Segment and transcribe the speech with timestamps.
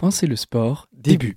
[0.00, 1.36] Pensez le sport, début.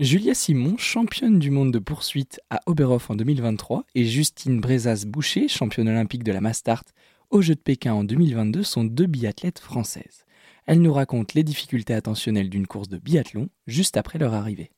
[0.00, 5.88] Julia Simon, championne du monde de poursuite à Oberhof en 2023, et Justine Brezas-Boucher, championne
[5.88, 6.82] olympique de la Mastart
[7.30, 10.24] aux Jeux de Pékin en 2022, sont deux biathlètes françaises.
[10.66, 14.72] Elles nous racontent les difficultés attentionnelles d'une course de biathlon juste après leur arrivée.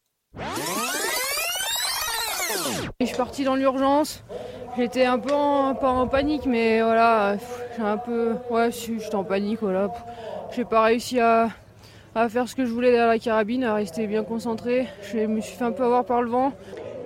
[3.01, 4.23] Je suis partie dans l'urgence.
[4.77, 7.37] J'étais un peu en, panique, mais voilà,
[7.77, 8.35] j'ai un peu.
[8.51, 9.91] Ouais, j'étais en panique, voilà.
[10.55, 11.49] J'ai pas réussi à,
[12.29, 14.87] faire ce que je voulais derrière la carabine, à rester bien concentré.
[15.03, 16.53] Je me suis fait un peu avoir par le vent.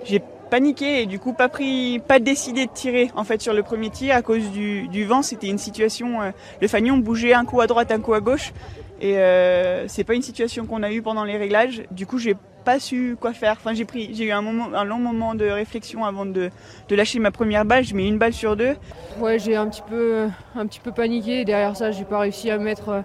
[0.04, 3.62] J'ai paniqué et du coup pas pris, pas décidé de tirer en fait sur le
[3.62, 5.23] premier tir à cause du, du vent.
[5.23, 8.52] C'était une situation, euh, le fanion bougeait un coup à droite, un coup à gauche
[9.00, 11.82] et euh, c'est pas une situation qu'on a eue pendant les réglages.
[11.90, 12.34] Du coup j'ai
[12.64, 13.56] pas su quoi faire.
[13.59, 16.51] Enfin j'ai pris, j'ai eu un moment, un long moment de réflexion avant de,
[16.88, 17.84] de lâcher ma première balle.
[17.84, 18.77] Je mets une balle sur deux.
[19.18, 21.45] Ouais, j'ai un petit peu, un petit peu paniqué.
[21.45, 23.02] Derrière ça, j'ai pas réussi à mettre,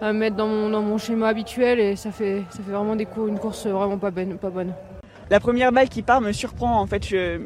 [0.00, 3.06] à mettre dans mon, dans mon schéma habituel et ça fait, ça fait vraiment des
[3.06, 4.72] cours, une course vraiment pas bonne, pas bonne.
[5.30, 6.80] La première balle qui part me surprend.
[6.80, 7.40] En fait, je,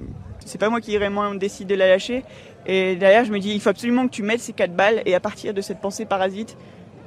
[0.44, 2.24] c'est pas moi qui vraiment décide de la lâcher.
[2.64, 5.02] Et derrière, je me dis, il faut absolument que tu mettes ces quatre balles.
[5.04, 6.56] Et à partir de cette pensée parasite,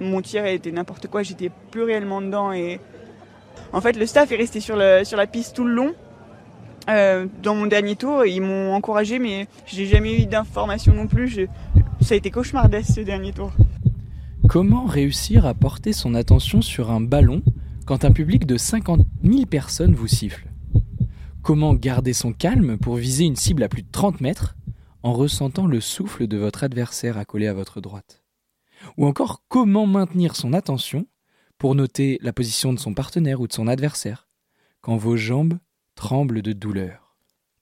[0.02, 1.24] mon tir était n'importe quoi.
[1.24, 2.82] J'étais plus réellement dedans et
[3.74, 5.94] en fait, le staff est resté sur, sur la piste tout le long.
[6.90, 11.48] Euh, dans mon dernier tour, ils m'ont encouragé, mais j'ai jamais eu d'informations non plus.
[12.02, 13.52] Ça a été cauchemardesque ce dernier tour.
[14.48, 17.42] Comment réussir à porter son attention sur un ballon
[17.86, 20.48] quand un public de 50 000 personnes vous siffle?
[21.42, 24.56] Comment garder son calme pour viser une cible à plus de 30 mètres
[25.04, 28.24] en ressentant le souffle de votre adversaire accolé à votre droite?
[28.98, 31.06] Ou encore, comment maintenir son attention
[31.66, 34.28] pour noter la position de son partenaire ou de son adversaire,
[34.82, 35.58] quand vos jambes
[35.96, 37.18] tremblent de douleur.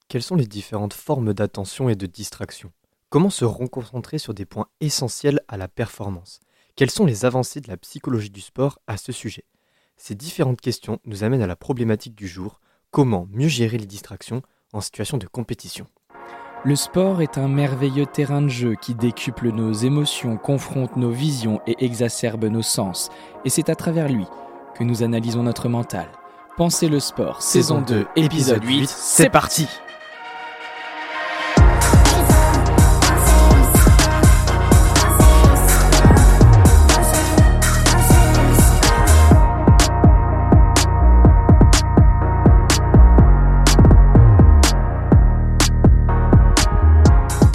[0.08, 2.70] Quelles sont les différentes formes d'attention et de distraction?
[3.08, 6.40] Comment se reconcentrer sur des points essentiels à la performance?
[6.76, 9.46] Quelles sont les avancées de la psychologie du sport à ce sujet?
[9.96, 14.42] Ces différentes questions nous amènent à la problématique du jour, comment mieux gérer les distractions
[14.74, 15.86] en situation de compétition?
[16.64, 21.60] Le sport est un merveilleux terrain de jeu qui décuple nos émotions, confronte nos visions
[21.66, 23.10] et exacerbe nos sens.
[23.44, 24.24] Et c'est à travers lui
[24.74, 26.06] que nous analysons notre mental.
[26.56, 29.68] Pensez le sport, saison 2, épisode 8, c'est parti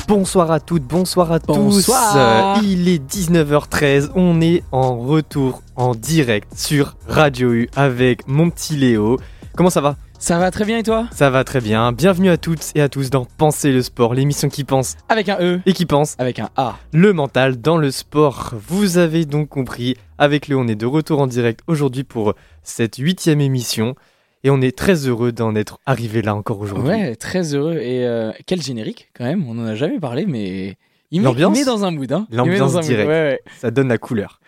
[0.09, 2.58] Bonsoir à toutes, bonsoir à bonsoir.
[2.59, 2.66] tous.
[2.66, 8.75] Il est 19h13, on est en retour en direct sur Radio U avec mon petit
[8.75, 9.20] Léo.
[9.56, 9.97] Comment ça va?
[10.18, 11.08] Ça va très bien et toi?
[11.14, 11.92] Ça va très bien.
[11.92, 15.38] Bienvenue à toutes et à tous dans Penser le sport, l'émission qui pense avec un
[15.42, 16.78] E et qui pense avec un A.
[16.91, 18.56] Le mental dans le sport.
[18.68, 22.34] Vous avez donc compris, avec Léo on est de retour en direct aujourd'hui pour
[22.64, 23.94] cette huitième émission.
[24.44, 26.89] Et on est très heureux d'en être arrivé là encore aujourd'hui.
[26.89, 27.77] Ouais, très heureux.
[27.77, 30.77] Et euh, quel générique quand même, on n'en a jamais parlé, mais
[31.11, 32.11] il met, met dans un mood.
[32.11, 32.27] Hein.
[32.31, 33.41] L'ambiance directe, ouais, ouais.
[33.57, 34.39] ça donne la couleur.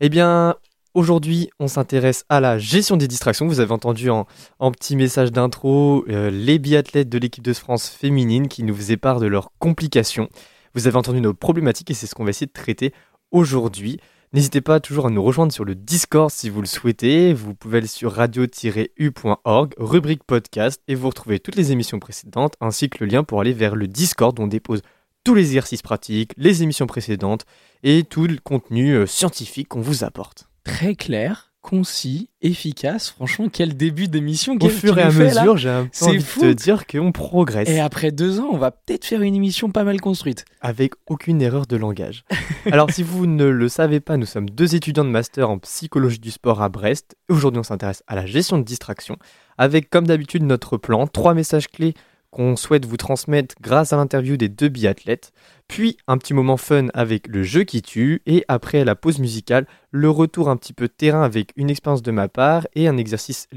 [0.00, 0.56] Eh bien,
[0.94, 3.46] aujourd'hui, on s'intéresse à la gestion des distractions.
[3.46, 4.26] Vous avez entendu en,
[4.58, 8.96] en petit message d'intro euh, les biathlètes de l'équipe de France féminine qui nous faisaient
[8.96, 10.28] part de leurs complications.
[10.74, 12.92] Vous avez entendu nos problématiques et c'est ce qu'on va essayer de traiter
[13.30, 14.00] aujourd'hui.
[14.34, 17.32] N'hésitez pas toujours à nous rejoindre sur le Discord si vous le souhaitez.
[17.32, 22.90] Vous pouvez aller sur radio-u.org, rubrique podcast, et vous retrouvez toutes les émissions précédentes, ainsi
[22.90, 24.82] que le lien pour aller vers le Discord où on dépose
[25.24, 27.46] tous les exercices pratiques, les émissions précédentes
[27.82, 30.50] et tout le contenu euh, scientifique qu'on vous apporte.
[30.62, 33.10] Très clair, concis, efficace.
[33.10, 34.56] Franchement, quel début d'émission.
[34.60, 37.68] Au fur et à mesure, j'ai un peu envie de te dire qu'on progresse.
[37.68, 40.44] Et après deux ans, on va peut-être faire une émission pas mal construite.
[40.60, 42.24] Avec aucune erreur de langage.
[42.72, 46.20] Alors, si vous ne le savez pas, nous sommes deux étudiants de master en psychologie
[46.20, 47.16] du sport à Brest.
[47.28, 49.16] Aujourd'hui, on s'intéresse à la gestion de distraction.
[49.58, 51.94] Avec, comme d'habitude, notre plan, trois messages clés
[52.30, 55.32] qu'on souhaite vous transmettre grâce à l'interview des deux biathlètes,
[55.66, 59.66] puis un petit moment fun avec le jeu qui tue, et après la pause musicale,
[59.90, 63.48] le retour un petit peu terrain avec une expérience de ma part et un exercice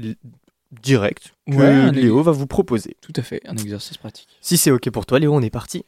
[0.70, 2.96] direct que Léo va vous proposer.
[3.00, 4.28] Tout à fait, un exercice pratique.
[4.40, 5.84] Si c'est ok pour toi, Léo, on est parti.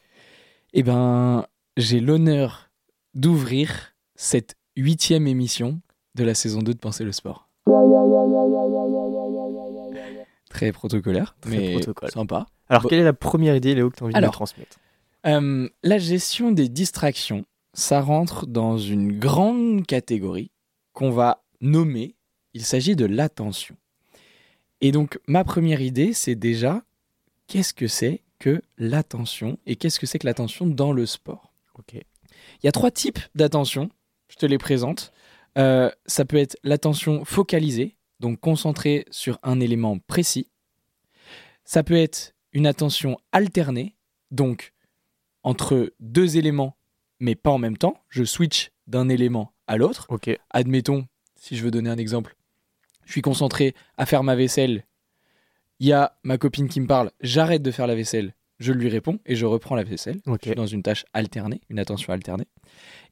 [0.75, 1.47] Eh ben,
[1.77, 2.71] j'ai l'honneur
[3.15, 5.81] d'ouvrir cette huitième émission
[6.15, 7.49] de la saison 2 de Penser le sport.
[10.51, 11.81] Très protocolaire, Très mais
[12.13, 12.47] sympa.
[12.69, 14.79] Alors, quelle est la première idée, Léo, que tu as envie Alors, de transmettre
[15.27, 17.45] euh, La gestion des distractions,
[17.75, 20.51] ça rentre dans une grande catégorie
[20.93, 22.15] qu'on va nommer,
[22.55, 23.77] il s'agit de l'attention.
[24.81, 26.83] Et donc, ma première idée, c'est déjà,
[27.47, 31.53] qu'est-ce que c'est que l'attention et qu'est-ce que c'est que l'attention dans le sport?
[31.79, 31.95] Ok.
[31.95, 33.91] Il y a trois types d'attention,
[34.29, 35.13] je te les présente.
[35.57, 40.49] Euh, ça peut être l'attention focalisée, donc concentrée sur un élément précis.
[41.65, 43.97] Ça peut être une attention alternée,
[44.31, 44.73] donc
[45.43, 46.77] entre deux éléments,
[47.21, 48.01] mais pas en même temps.
[48.09, 50.07] Je switch d'un élément à l'autre.
[50.51, 51.07] Admettons,
[51.37, 52.37] si je veux donner un exemple,
[53.05, 54.87] je suis concentré à faire ma vaisselle.
[55.81, 58.89] Il y a ma copine qui me parle, j'arrête de faire la vaisselle, je lui
[58.89, 60.21] réponds et je reprends la vaisselle.
[60.25, 62.47] Je suis dans une tâche alternée, une attention alternée.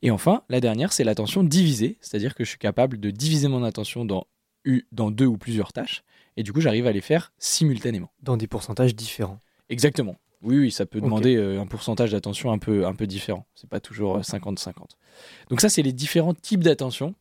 [0.00, 3.64] Et enfin, la dernière, c'est l'attention divisée, c'est-à-dire que je suis capable de diviser mon
[3.64, 4.26] attention dans
[5.10, 6.04] deux ou plusieurs tâches,
[6.37, 8.11] et du coup, j'arrive à les faire simultanément.
[8.23, 9.38] Dans des pourcentages différents.
[9.69, 10.17] Exactement.
[10.43, 13.46] Oui, oui, ça peut demander euh, un pourcentage d'attention un peu, un peu différent.
[13.55, 14.73] C'est pas toujours euh, 50-50.
[15.50, 17.14] Donc ça, c'est les différents types d'attention.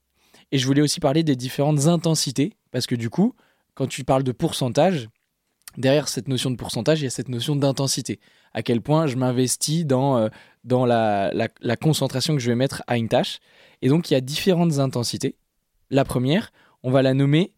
[0.51, 3.35] Et je voulais aussi parler des différentes intensités, parce que du coup,
[3.75, 5.07] quand tu parles de pourcentage,
[5.77, 8.19] derrière cette notion de pourcentage, il y a cette notion d'intensité.
[8.53, 10.29] À quel point je m'investis dans, euh,
[10.63, 13.39] dans la, la- la concentration que je vais mettre à une tâche.
[13.81, 15.35] Et donc, il y a différentes intensités.
[15.89, 16.51] La première,
[16.83, 17.53] on va la nommer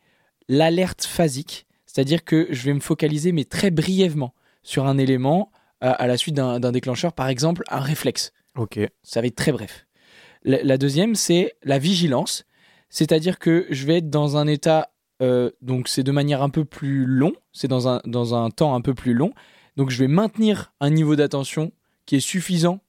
[0.48, 5.52] l'alerte phasique, c'est-à-dire que je vais me focaliser, mais très brièvement, sur un élément
[5.82, 8.32] à, à la suite d'un déclencheur, par exemple un réflexe.
[8.56, 8.80] Ok.
[9.04, 9.86] Ça va être très bref.
[10.44, 12.46] La, la deuxième, c'est la vigilance,
[12.90, 14.92] c'est-à-dire que je vais être dans un état,
[15.22, 18.76] euh, donc c'est de manière un peu plus long, c'est dans un, dans un temps
[18.76, 19.34] un peu plus long,
[19.78, 21.72] donc je vais maintenir un niveau d'attention
[22.06, 22.80] qui est suffisant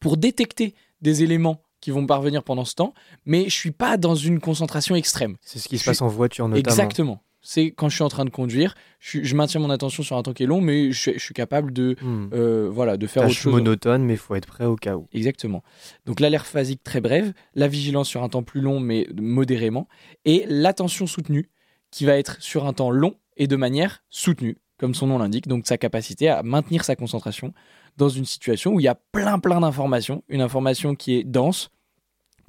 [0.00, 2.94] pour détecter des éléments qui vont parvenir pendant ce temps,
[3.26, 5.36] mais je suis pas dans une concentration extrême.
[5.42, 6.60] C'est ce qui se Je passe en voiture notamment.
[6.60, 7.22] Exactement.
[7.44, 10.32] C'est quand je suis en train de conduire, je, maintiens mon attention sur un temps
[10.32, 12.28] qui est long, mais je, suis- je suis capable de, Hmm.
[12.32, 13.52] euh, voilà, de faire autre Tâche chose.
[13.52, 15.08] monotone, mais il faut être prêt au cas où.
[15.12, 15.64] Exactement.
[16.06, 19.88] Donc l'alerte phasique très brève, la vigilance sur un temps plus long mais modérément,
[20.24, 21.50] et l'attention soutenue
[21.90, 25.48] qui va être sur un temps long et de manière soutenue, comme son nom l'indique,
[25.48, 27.52] donc sa capacité à maintenir sa concentration
[27.96, 31.70] dans une situation où il y a plein plein d'informations, une information qui est dense,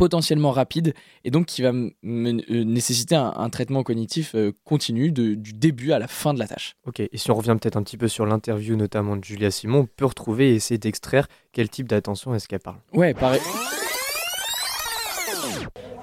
[0.04, 5.34] potentiellement rapide, et donc qui va euh, nécessiter un, un traitement cognitif euh, continu de-
[5.36, 6.76] du début à la fin de la tâche.
[6.86, 9.80] Ok, et si on revient peut-être un petit peu sur l'interview notamment de Julia Simon,
[9.80, 12.80] on peut retrouver et essayer d'extraire quel type d'attention est-ce qu'elle parle.
[12.94, 13.40] Ouais, pareil.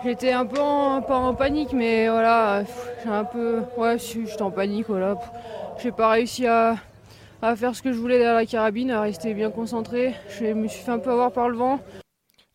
[0.02, 2.64] J'étais un peu en, pas en panique, mais voilà,
[3.04, 3.60] j'ai un peu.
[3.76, 5.18] Ouais, si, j'étais en panique, voilà.
[5.82, 6.76] J'ai pas réussi à,
[7.42, 10.14] à faire ce que je voulais derrière la carabine, à rester bien concentré.
[10.38, 11.80] Je me suis fait un peu avoir par le vent.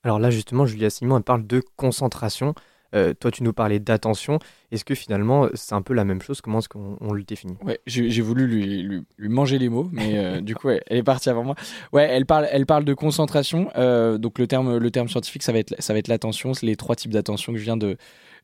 [0.06, 2.54] Alors là justement, Julia Simon, elle parle de concentration.
[2.94, 4.38] Euh, toi, tu nous parlais d'attention.
[4.72, 6.40] Est-ce que finalement, c'est un peu la même chose?
[6.42, 7.57] Comment est-ce qu'on on le définit?
[7.66, 11.04] Ouais, j'ai voulu lui, lui, lui manger les mots, mais euh, du coup, elle est
[11.04, 11.56] partie avant moi.
[11.92, 13.69] Ouais, elle parle, elle parle de concentration.
[13.75, 16.54] euh, donc le terme, le terme scientifique, ça va être, ça va être l'attention.
[16.54, 17.98] C'est les trois types d'attention que je viens de,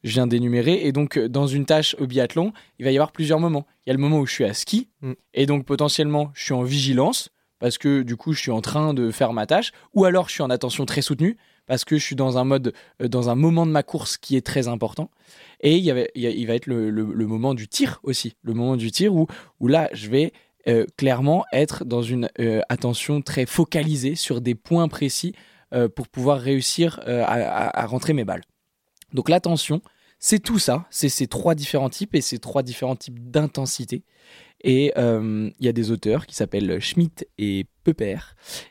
[0.04, 0.86] je viens d'énumérer.
[0.86, 3.68] Et donc, euh, dans une tâche au biathlon, il va y avoir plusieurs moments.
[3.86, 5.14] Il y a le moment où je suis à ski, Mm.
[5.36, 7.30] et donc potentiellement, je suis en vigilance
[7.60, 10.34] parce que du coup, je suis en train de faire ma tâche, ou alors je
[10.34, 11.38] suis en attention très soutenue
[11.68, 14.36] parce que je suis dans un mode, euh, dans un moment de ma course qui
[14.36, 15.10] est très important.
[15.62, 19.28] Et il, va être le, moment du tir aussi, le moment du tir où,
[19.62, 20.34] là, je vais
[20.68, 25.34] euh, clairement être dans une euh, attention très focalisée sur des points précis
[25.96, 28.42] pour pouvoir réussir à rentrer mes balles.
[29.14, 29.82] Donc l'attention,
[30.24, 34.04] c'est tout ça, c'est ces trois différents types et ces trois différents types d'intensité.
[34.64, 38.20] Et euh, il y a des auteurs qui s'appellent Schmitt et Pepper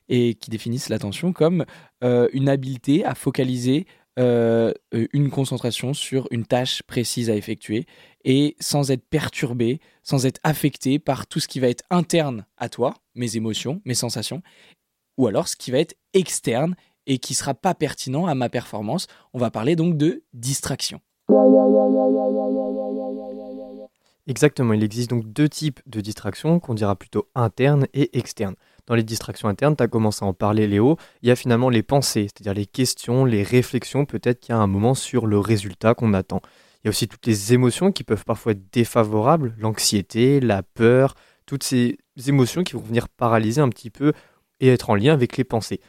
[0.09, 1.67] et qui définissent l'attention comme
[2.05, 3.87] euh, une habileté à focaliser
[4.21, 7.87] euh, une concentration sur une tâche précise à effectuer
[8.25, 12.69] et sans être perturbé, sans être affecté par tout ce qui va être interne à
[12.69, 14.41] toi, mes émotions, mes sensations,
[15.19, 19.09] ou alors ce qui va être externe et qui sera pas pertinent à ma performance.
[19.33, 21.01] On va parler donc de distraction.
[24.27, 28.55] Exactement, il existe donc deux types de distractions qu'on dira plutôt internes et externes.
[28.87, 31.69] Dans les distractions internes, tu as commencé à en parler Léo, il y a finalement
[31.69, 35.39] les pensées, c'est-à-dire les questions, les réflexions peut-être qu'il y a un moment sur le
[35.39, 36.43] résultat qu'on attend.
[36.83, 41.15] Il y a aussi toutes les émotions qui peuvent parfois être défavorables, l'anxiété, la peur,
[41.47, 44.13] toutes ces émotions qui vont venir paralyser un petit peu
[44.61, 45.81] et être en lien avec les pensées.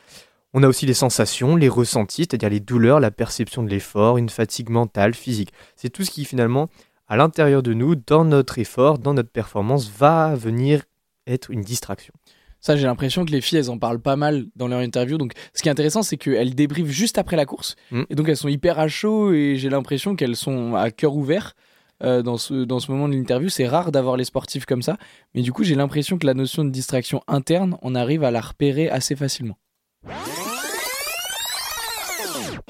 [0.53, 4.29] On a aussi les sensations, les ressentis, c'est-à-dire les douleurs, la perception de l'effort, une
[4.29, 5.53] fatigue mentale, physique.
[5.75, 6.69] C'est tout ce qui finalement
[7.11, 10.83] à l'intérieur de nous, dans notre effort, dans notre performance, va venir
[11.27, 12.13] être une distraction.
[12.61, 15.17] Ça, j'ai l'impression que les filles, elles en parlent pas mal dans leur interview.
[15.17, 17.75] Donc, ce qui est intéressant, c'est qu'elles débriefent juste après la course.
[17.91, 18.03] Mm.
[18.09, 21.53] Et donc, elles sont hyper à chaud et j'ai l'impression qu'elles sont à cœur ouvert
[22.01, 23.49] euh, dans, ce, dans ce moment de l'interview.
[23.49, 24.95] C'est rare d'avoir les sportifs comme ça.
[25.35, 28.39] Mais du coup, j'ai l'impression que la notion de distraction interne, on arrive à la
[28.39, 29.57] repérer assez facilement.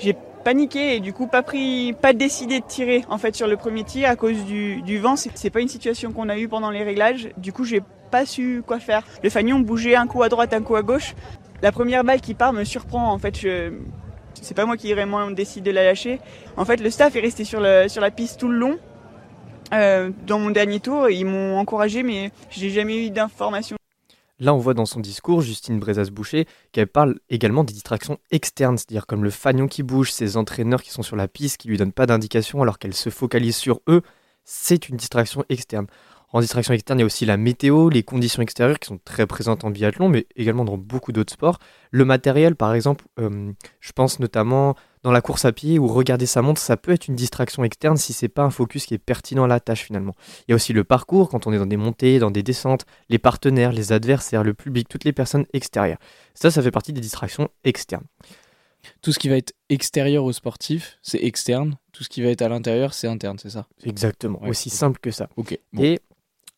[0.01, 3.55] J'ai paniqué et du coup pas pris, pas décidé de tirer en fait sur le
[3.55, 5.15] premier tir à cause du, du vent.
[5.15, 7.29] C'est pas une situation qu'on a eue pendant les réglages.
[7.37, 9.03] Du coup j'ai pas su quoi faire.
[9.23, 11.13] Le fanion bougeait un coup à droite, un coup à gauche.
[11.61, 13.11] La première balle qui part me surprend.
[13.11, 13.71] En fait, je...
[14.41, 16.19] c'est pas moi qui vraiment décide de la lâcher.
[16.57, 17.87] En fait, le staff est resté sur, le...
[17.87, 18.77] sur la piste tout le long.
[19.73, 23.77] Euh, dans mon dernier tour, ils m'ont encouragé, mais j'ai jamais eu d'informations.
[24.41, 29.05] Là, on voit dans son discours Justine Brezas-Boucher qu'elle parle également des distractions externes, c'est-à-dire
[29.05, 31.91] comme le fanion qui bouge, ses entraîneurs qui sont sur la piste, qui lui donnent
[31.91, 34.01] pas d'indication alors qu'elle se focalise sur eux.
[34.43, 35.85] C'est une distraction externe.
[36.33, 39.27] En distraction externe, il y a aussi la météo, les conditions extérieures qui sont très
[39.27, 41.59] présentes en biathlon, mais également dans beaucoup d'autres sports.
[41.91, 46.25] Le matériel, par exemple, euh, je pense notamment dans la course à pied ou regarder
[46.25, 48.99] sa montre, ça peut être une distraction externe si c'est pas un focus qui est
[48.99, 50.13] pertinent à la tâche finalement.
[50.47, 52.85] Il y a aussi le parcours quand on est dans des montées, dans des descentes,
[53.09, 55.97] les partenaires, les adversaires, le public, toutes les personnes extérieures.
[56.33, 58.05] Ça, ça fait partie des distractions externes.
[59.01, 61.75] Tout ce qui va être extérieur au sportif, c'est externe.
[61.91, 63.67] Tout ce qui va être à l'intérieur, c'est interne, c'est ça?
[63.83, 65.29] Exactement, aussi simple que ça.
[65.35, 65.59] Ok.
[65.79, 65.99] Et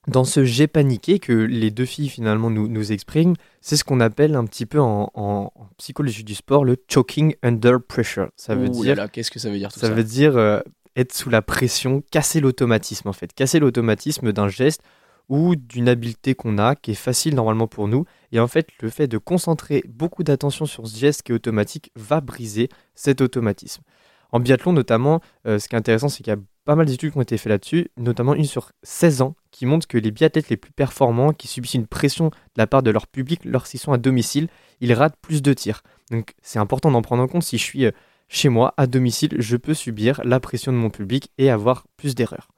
[0.07, 3.99] dans ce j'ai paniqué que les deux filles finalement nous, nous expriment, c'est ce qu'on
[3.99, 8.29] appelle un petit peu en, en, psychologie du sport le choking under pressure.
[8.35, 9.09] Ça veut dire.
[9.11, 10.59] Qu'est-ce que ça veut dire tout ça, ça veut dire euh,
[10.95, 14.81] être sous la pression, casser l'automatisme en fait, casser l'automatisme d'un geste
[15.29, 18.05] ou d'une habileté qu'on a qui est facile normalement pour nous.
[18.33, 21.91] Et en fait, le fait de concentrer beaucoup d'attention sur ce geste qui est automatique
[21.95, 23.83] va briser cet automatisme.
[24.31, 27.11] En biathlon notamment, euh, ce qui est intéressant, c'est qu'il y a pas mal d'études
[27.11, 30.49] qui ont été faites là-dessus, notamment une sur 16 ans, qui montre que les biathlètes
[30.49, 33.93] les plus performants, qui subissent une pression de la part de leur public lorsqu'ils sont
[33.93, 34.49] à domicile,
[34.81, 35.83] ils ratent plus de tirs.
[36.11, 37.43] Donc c'est important d'en prendre en compte.
[37.43, 37.91] Si je suis euh,
[38.27, 42.15] chez moi, à domicile, je peux subir la pression de mon public et avoir plus
[42.15, 42.49] d'erreurs.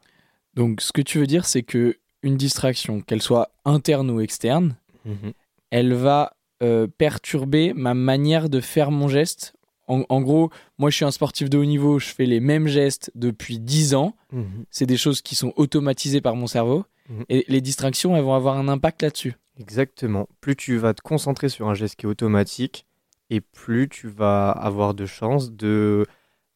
[0.53, 4.77] Donc ce que tu veux dire, c'est que une distraction, qu'elle soit interne ou externe,
[5.03, 5.33] mhm.
[5.69, 9.53] elle va euh, perturber ma manière de faire mon geste
[9.87, 13.11] en, gros, moi je suis un sportif de haut niveau, je fais les mêmes gestes
[13.15, 14.15] depuis 10 ans.
[14.31, 14.65] Mhm.
[14.69, 16.85] C'est des choses qui sont automatisées par mon cerveau.
[17.09, 17.25] Mhm.
[17.29, 19.35] Et les distractions, elles vont avoir un impact là-dessus.
[19.59, 20.27] Exactement.
[20.41, 22.85] Plus tu vas te concentrer sur un geste qui est automatique,
[23.29, 26.05] et plus tu vas avoir de chances de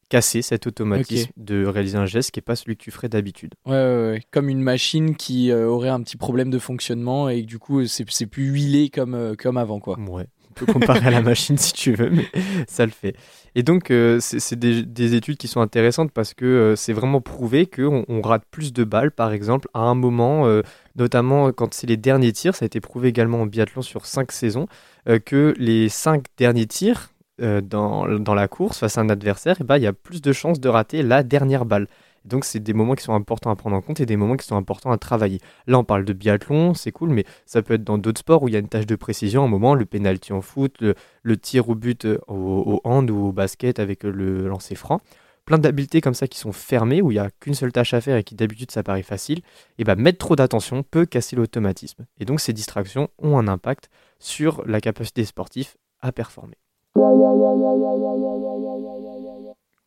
[0.08, 3.54] casser cet automatisme de réaliser un geste qui n'est pas celui que tu ferais d'habitude.
[3.64, 7.42] Ouais, ouais, ouais, comme une machine qui euh, aurait un petit problème de fonctionnement et
[7.42, 9.78] du coup c'est plus huilé comme, euh, comme avant.
[9.78, 9.98] Quoi.
[10.00, 12.26] Ouais, on peut comparer à la machine si tu veux, mais
[12.66, 13.14] ça le fait.
[13.54, 17.66] Et donc, euh, c'est des, études qui sont intéressantes parce que euh, c'est vraiment prouvé
[17.66, 20.62] qu'on on rate plus de balles, par exemple, à un moment, euh,
[20.96, 24.32] notamment quand c'est les derniers tirs, ça a été prouvé également en biathlon sur cinq
[24.32, 24.66] saisons,
[25.24, 29.78] que les cinq derniers tirs dans, dans, la course face à un adversaire, eh ben,
[29.78, 31.88] il y a plus de chances de rater la dernière balle.
[32.24, 34.46] Donc c'est des moments qui sont importants à prendre en compte et des moments qui
[34.46, 35.40] sont importants à travailler.
[35.66, 38.48] Là on parle de biathlon, c'est cool, mais ça peut être dans d'autres sports où
[38.48, 41.68] il y a une tâche de précision, un moment, le penalty en foot, le, tir
[41.68, 45.00] au but euh, au, hand ou au basket avec le lancer franc.
[45.44, 48.00] Plein d'habiletés comme ça qui sont fermées, où il n'y a qu'une seule tâche à
[48.00, 49.40] faire et qui d'habitude ça paraît facile,
[49.78, 52.06] et bah mettre trop d'attention peut casser l'automatisme.
[52.20, 56.56] Et donc ces distractions ont un impact sur la capacité sportive à performer.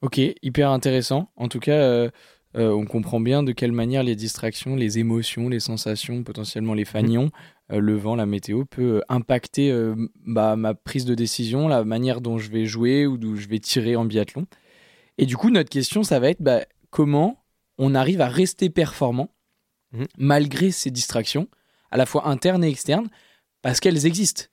[0.04, 1.32] Ok, hyper intéressant.
[1.38, 2.10] En tout cas, euh,
[2.58, 6.84] euh, on comprend bien de quelle manière les distractions, les émotions, les sensations, potentiellement les
[6.84, 7.32] fanions,
[7.72, 9.74] euh, le vent, la météo, peut impacter
[10.26, 13.60] bah, ma prise de décision, la manière dont je vais jouer ou d'où je vais
[13.60, 14.46] tirer en biathlon.
[15.18, 17.42] Et du coup, notre question, ça va être bah, comment
[17.78, 19.30] on arrive à rester performant
[19.94, 20.08] mhm.
[20.18, 21.48] malgré ces distractions,
[21.92, 23.08] à la fois internes et externes,
[23.62, 24.44] parce qu'elles existent.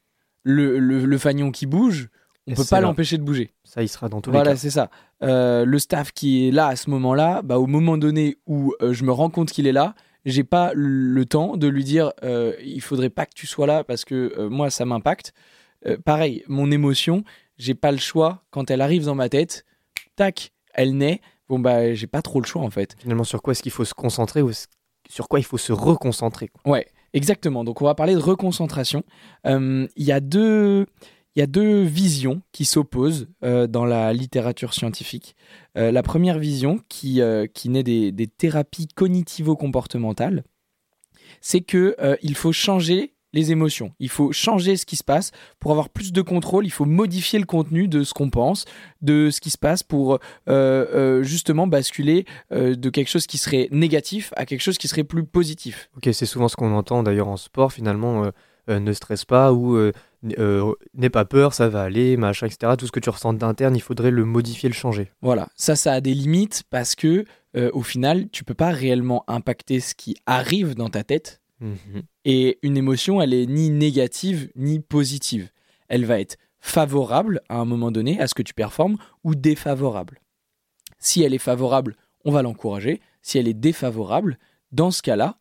[0.45, 2.09] Le, le, le, fanion qui bouge,
[2.51, 3.53] on peut pas l'empêcher de bouger.
[3.65, 4.43] Ça, il sera dans tous les cas.
[4.43, 4.91] Voilà, c'est ça.
[5.23, 8.93] Euh, le staff qui est là à ce moment-là, bah, au moment donné où euh,
[8.93, 12.55] je me rends compte qu'il est là, j'ai pas le temps de lui dire euh,
[12.63, 15.33] il faudrait pas que tu sois là parce que moi ça m'impacte.
[16.05, 17.25] pareil, mon émotion,
[17.57, 19.65] j'ai pas le choix quand elle arrive dans ma tête.
[20.17, 21.23] Tac, elle naît.
[21.49, 22.97] Bon bah j'ai pas trop le choix en fait.
[22.99, 24.51] Finalement, sur quoi est-ce qu'il faut se concentrer ou
[25.09, 27.65] sur quoi il faut se reconcentrer Ouais, exactement.
[27.65, 29.03] Donc on va parler de reconcentration.
[29.47, 30.87] Il y a deux
[31.37, 35.37] il y a deux visions qui s'opposent euh, dans la littérature scientifique.
[35.79, 40.43] Euh, la première vision, qui, euh, qui naît des, thérapies cognitivo-comportementales,
[41.41, 43.93] c'est qu'il il faut changer les émotions.
[44.01, 46.67] Il faut changer ce qui se passe pour avoir plus de contrôle.
[46.67, 48.65] Il faut modifier le contenu de ce qu'on pense,
[49.03, 50.19] de ce qui se passe pour
[51.23, 55.91] justement basculer de quelque chose qui serait négatif à quelque chose qui serait plus positif.
[55.97, 58.33] Ok, c'est souvent ce qu'on entend d'ailleurs en sport finalement.
[58.79, 59.93] Ne stresse pas ou euh,
[60.95, 62.75] n'aie pas peur, ça va aller, machin, etc.
[62.79, 65.11] Tout ce que tu ressens d'interne, il faudrait le modifier, le changer.
[65.23, 67.25] Voilà, ça, ça a des limites parce que
[67.57, 71.41] euh, au final, tu peux pas réellement impacter ce qui arrive dans ta tête.
[71.61, 72.03] Mhm.
[72.25, 75.51] Et une émotion, elle est ni négative ni positive.
[75.89, 80.21] Elle va être favorable à un moment donné à ce que tu performes ou défavorable.
[80.99, 83.01] Si elle est favorable, on va l'encourager.
[83.23, 84.39] Si elle est défavorable,
[84.73, 85.39] dans ce cas-là,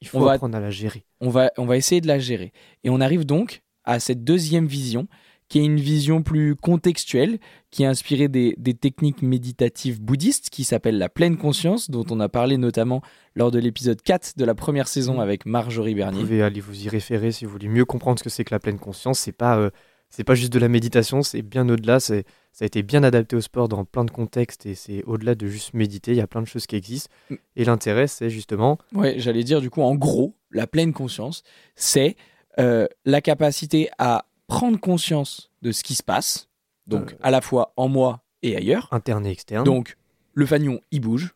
[0.00, 1.04] Il faut On va- apprendre à la gérer.
[1.20, 2.52] on va, on va essayer de la gérer.
[2.84, 5.06] Et on arrive donc à cette deuxième vision,
[5.48, 7.38] qui est une vision plus contextuelle,
[7.72, 12.20] qui est inspirée des, des techniques méditatives bouddhistes, qui s'appelle la pleine conscience, dont on
[12.20, 13.02] a parlé notamment
[13.34, 16.20] lors de l'épisode 4 de la première saison avec Marjorie Vous Bernier.
[16.20, 18.60] pouvez aller vous y référer si vous voulez mieux comprendre ce que c'est que la
[18.60, 19.18] pleine conscience.
[19.18, 19.70] C'est pas, euh,
[20.08, 21.98] c'est pas juste de la méditation, c'est bien au-delà.
[21.98, 25.34] C'est, ça a été bien adapté au sport dans plein de contextes et c'est au-delà
[25.34, 26.10] de juste méditer.
[26.12, 27.10] Il y a plein de choses qui existent.
[27.30, 27.34] Mm.
[27.56, 31.42] Et l'intérêt, c'est justement Ouais, j'allais dire du coup, en gros, la pleine conscience,
[31.76, 32.16] c'est
[32.58, 36.48] euh, la capacité à prendre conscience de ce qui se passe,
[36.86, 37.16] donc Euh.
[37.22, 38.88] à la fois en moi et ailleurs.
[38.92, 39.64] interne et externe.
[39.64, 39.96] Donc,
[40.34, 41.34] le fanion, il bouge,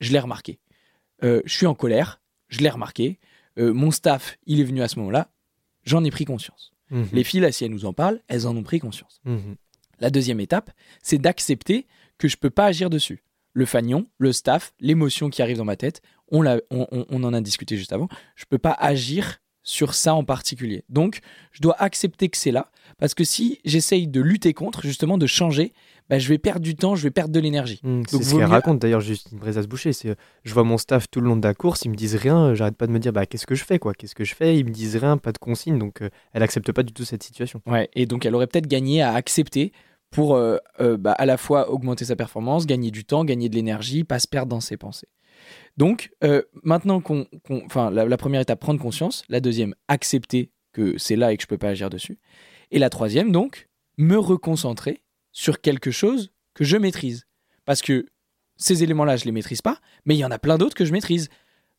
[0.00, 0.58] je l'ai remarqué.
[1.24, 3.18] Euh, je suis en colère, je l'ai remarqué.
[3.56, 5.28] Mon staff, il est venu à ce moment-là,
[5.84, 6.72] j'en ai pris conscience.
[6.90, 7.08] Mhm.
[7.12, 9.20] Les filles, là, si elles nous en parlent, elles en ont pris conscience.
[9.24, 9.56] Mhm.
[10.00, 10.70] La deuxième étape,
[11.02, 11.86] c'est d'accepter
[12.18, 13.22] que je peux pas agir dessus.
[13.52, 17.24] Le fanion, le staff, l'émotion qui arrive dans ma tête, on, l'a- on, on- on
[17.24, 20.84] en a discuté juste avant, je peux pas agir sur ça en particulier.
[20.88, 21.20] Donc,
[21.52, 25.26] je dois accepter que c'est là, parce que si j'essaye de lutter contre, justement de
[25.26, 25.74] changer,
[26.08, 27.78] bah, je vais perdre du temps, je vais perdre de l'énergie.
[27.82, 31.10] Mm, c'est ce qu'elle mieux- raconte d'ailleurs, Justine Breza boucher C'est, je vois mon staff
[31.10, 32.98] tout le long de la course, ils me disent rien, euh, j'arrête pas de me
[32.98, 35.18] dire bah, qu'est-ce que je fais, quoi, qu'est-ce que je fais, ils me disent rien,
[35.18, 37.60] pas de consigne, donc euh, elle accepte pas du tout cette situation.
[37.66, 39.72] Ouais, et donc elle aurait peut-être gagné à accepter
[40.10, 43.54] pour euh, euh, bah, à la fois augmenter sa performance, gagner du temps, gagner de
[43.54, 45.08] l'énergie, pas se perdre dans ses pensées.
[45.76, 50.98] Donc euh, maintenant qu'on, enfin la, la première étape prendre conscience, la deuxième accepter que
[50.98, 52.18] c'est là et que je peux pas agir dessus,
[52.70, 55.02] et la troisième donc me reconcentrer
[55.32, 57.26] sur quelque chose que je maîtrise,
[57.64, 58.06] parce que
[58.56, 60.92] ces éléments-là je les maîtrise pas, mais il y en a plein d'autres que je
[60.92, 61.28] maîtrise,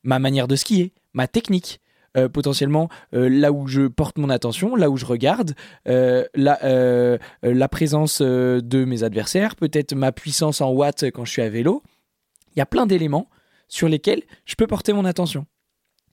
[0.02, 1.80] ma manière de skier, ma technique.
[2.16, 5.54] Euh, potentiellement euh, là où je porte mon attention, là où je regarde,
[5.88, 11.30] euh, la, euh, la présence de mes adversaires, peut-être ma puissance en watts quand je
[11.30, 11.82] suis à vélo.
[12.54, 13.28] Il y a plein d'éléments
[13.68, 15.46] sur lesquels je peux porter mon attention.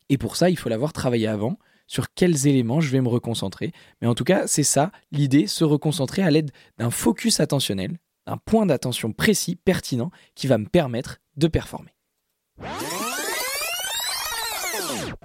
[0.10, 3.74] Et pour ça, il faut l'avoir travaillé avant, sur quels éléments je vais me reconcentrer.
[4.02, 8.38] Mais en tout cas, c'est ça l'idée, se reconcentrer à l'aide d'un focus attentionnel, d'un
[8.38, 11.94] point d'attention précis, pertinent, qui va me permettre de performer.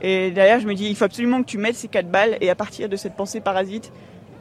[0.01, 2.37] Et derrière, je me dis, il faut absolument que tu mettes ces quatre balles.
[2.41, 3.93] Et à partir de cette pensée parasite,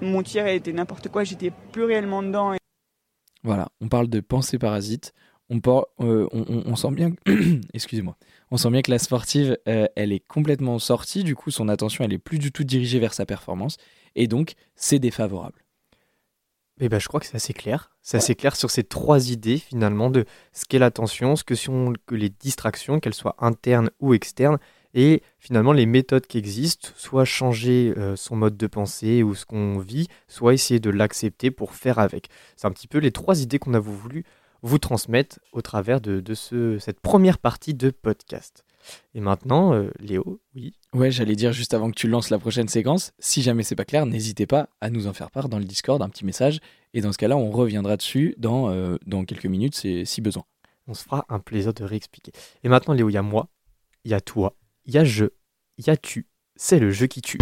[0.02, 1.24] mon tir était n'importe quoi.
[1.24, 2.54] J'étais plus réellement dedans.
[2.54, 2.58] Et
[3.44, 5.14] Voilà, on parle de pensée parasite.
[5.50, 8.16] On, par- euh, on, on- on sent bien, que- excusez-moi,
[8.50, 11.24] on sent bien que la sportive, euh, elle est complètement sortie.
[11.24, 13.78] Du coup, son attention, elle est plus du tout dirigée vers sa performance,
[14.16, 15.60] et donc c'est défavorable.
[16.80, 17.92] Et ben, je crois que c'est assez clair.
[18.02, 21.94] C'est assez clair sur ces trois idées finalement de ce qu'est l'attention, ce que sont
[22.08, 24.58] que les distractions, qu'elles soient internes ou externes,
[24.94, 29.46] et finalement les méthodes qui existent, soit changer euh, son mode de pensée ou ce
[29.46, 32.28] qu'on vit, soit essayer de l'accepter pour faire avec.
[32.56, 34.24] C'est un petit peu les trois idées qu'on a voulu
[34.62, 38.64] vous transmettre au travers de, de ce, cette première partie de podcast.
[39.14, 42.68] Et maintenant, euh, Léo, oui, Ouais, j'allais dire juste avant que tu lances la prochaine
[42.68, 45.66] séquence, si jamais c'est pas clair, n'hésitez pas à nous en faire part dans le
[45.66, 46.60] Discord, un petit message,
[46.94, 50.44] et dans ce cas-là, on reviendra dessus dans, euh, dans quelques minutes si besoin.
[50.88, 52.32] on se fera un plaisir de réexpliquer.
[52.64, 53.48] Et maintenant, Léo, il y a moi,
[54.04, 55.26] il y a toi, y a je,
[55.78, 56.28] il y a tu.
[56.56, 57.38] C'est le jeu qui tue.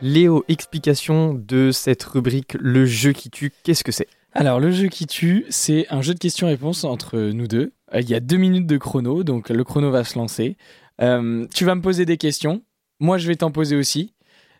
[0.00, 4.08] Léo, explication de cette rubrique Le jeu qui tue, qu'est-ce que c'est?
[4.32, 7.72] Alors, le jeu qui tue, c'est un jeu de questions-réponses entre nous deux.
[7.94, 10.56] Euh, Il y a deux minutes de chrono, donc le chrono va se lancer.
[11.00, 12.62] Euh, tu vas me poser des questions,
[13.00, 14.14] moi je vais t'en poser aussi.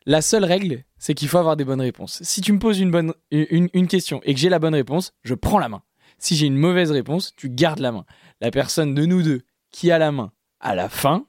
[0.08, 2.22] La seule règle, c'est qu'il faut avoir des bonnes réponses.
[2.22, 5.12] Si tu me poses une, bonne, une, une question et que j'ai la bonne réponse,
[5.22, 5.82] je prends la main.
[6.16, 8.06] Si j'ai une mauvaise réponse, tu gardes la main.
[8.40, 11.26] La personne de nous deux qui a la main à la fin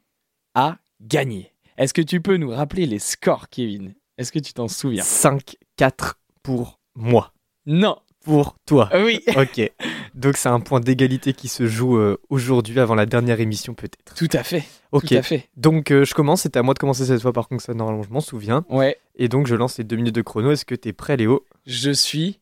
[0.56, 1.54] a gagné.
[1.78, 3.96] Est-ce que tu peux nous rappeler les scores, Kevin?
[4.18, 5.04] Est-ce que tu t'en souviens?
[5.04, 7.34] 5-4 pour moi.
[7.66, 7.98] Non
[8.30, 8.92] Pour toi.
[8.94, 9.72] Oui Ok.
[10.14, 14.14] Donc c'est un point d'égalité qui se joue euh, aujourd'hui avant la dernière émission peut-être.
[14.16, 14.64] Tout à fait.
[14.92, 15.08] Ok.
[15.08, 15.50] Tout à fait.
[15.58, 18.04] Donc euh, je commence, c'était à moi de commencer cette fois par contre ça normalement
[18.04, 18.66] je m'en souviens.
[18.70, 20.52] Ouais, Et donc je lance les deux minutes de chrono.
[20.52, 21.44] Est-ce que t'es prêt Léo?
[21.66, 22.40] Je suis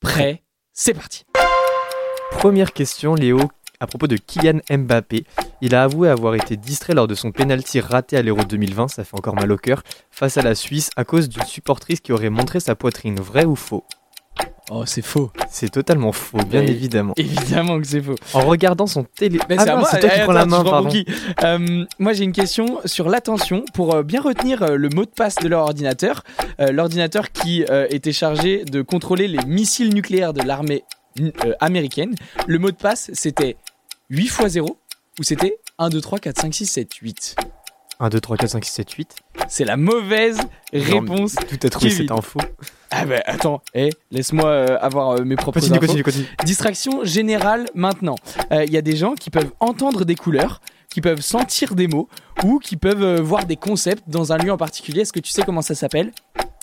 [0.00, 0.42] prêt.
[0.72, 1.26] C'est parti.
[2.30, 3.40] Première question Léo
[3.78, 5.24] à propos de Kylian Mbappé.
[5.60, 9.04] Il a avoué avoir été distrait lors de son penalty raté à l'Euro 2020, ça
[9.04, 12.30] fait encore mal au cœur, face à la Suisse à cause d'une supportrice qui aurait
[12.30, 13.20] montré sa poitrine.
[13.20, 13.84] Vrai ou faux?
[14.72, 15.32] Oh, c'est faux.
[15.50, 17.12] C'est totalement faux, bien évidemment.
[17.16, 18.14] Évidemment que c'est faux.
[18.34, 19.40] En regardant son télé...
[19.48, 20.90] Mais Ah c'est toi qui Eh, prends la main, pardon.
[21.42, 25.10] Euh, moi, j'ai une question sur l'attention pour euh, bien retenir euh, le mot de
[25.10, 26.22] passe de leur ordinateur.
[26.58, 30.84] L'ordinateur qui était chargé de contrôler les missiles nucléaires de l'armée
[31.58, 32.14] américaine.
[32.46, 33.56] Le mot de passe, c'était
[34.10, 34.76] 8 x 0
[35.18, 37.36] ou c'était 1, 2, 3, 4, 5, 6, 7, 8
[38.00, 39.14] 1, 2, 3, 4, 5, 6, 7, 8.
[39.48, 40.38] C'est la mauvaise
[40.72, 41.34] réponse.
[41.48, 42.40] Tout a trouvé cette info.
[42.90, 45.86] Ah bah attends, eh, laisse-moi euh, avoir euh, mes propres Continue, infos.
[45.86, 46.26] continue, continue.
[46.44, 48.16] Distraction générale maintenant.
[48.50, 50.60] Euh, Il y a des gens qui peuvent entendre des couleurs,
[50.92, 52.08] qui peuvent sentir des mots
[52.42, 55.02] ou qui peuvent euh, voir des concepts dans un lieu en particulier.
[55.02, 56.10] Est-ce que tu sais comment ça s'appelle?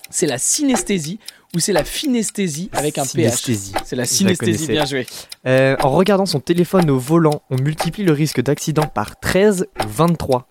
[0.10, 1.20] C'est la synesthésie
[1.56, 3.74] ou c'est la finesthésie avec un PH Synesthésie.
[3.86, 5.06] C'est la synesthésie, bien joué.
[5.46, 9.88] Euh, en regardant son téléphone au volant, on multiplie le risque d'accident par 13 ou
[9.88, 10.48] 23.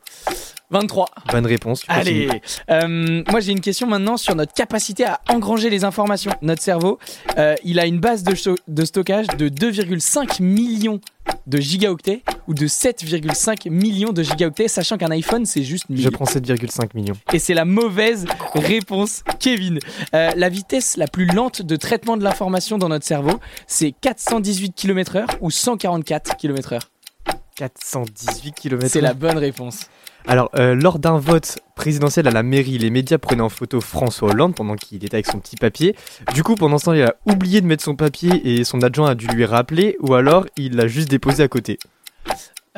[0.70, 1.07] 23.
[1.31, 1.83] Bonne réponse.
[1.88, 2.29] Allez,
[2.70, 6.33] euh, moi j'ai une question maintenant sur notre capacité à engranger les informations.
[6.42, 6.98] Notre cerveau,
[7.38, 11.00] euh, il a une base de, stockage de 2,5 millions
[11.46, 16.02] de gigaoctets ou de 7,5 millions de gigaoctets, sachant qu'un iPhone c'est juste 1000.
[16.02, 17.16] Je prends 7,5 millions.
[17.33, 19.79] Et c'est la mauvaise réponse, Kevin.
[20.14, 24.72] Euh, la vitesse la plus lente de traitement de l'information dans notre cerveau, c'est 418
[24.74, 26.81] km/h ou 144 km/h.
[27.57, 28.88] 418 km.
[28.88, 29.87] C'est la bonne réponse.
[30.28, 34.30] Alors, euh, lors d'un vote présidentiel à la mairie, les médias prenaient en photo François
[34.30, 35.94] Hollande pendant qu'il était avec son petit papier.
[36.34, 39.10] Du coup, pendant ce temps, il a oublié de mettre son papier et son adjoint
[39.10, 41.78] a dû lui rappeler, ou alors il l'a juste déposé à côté.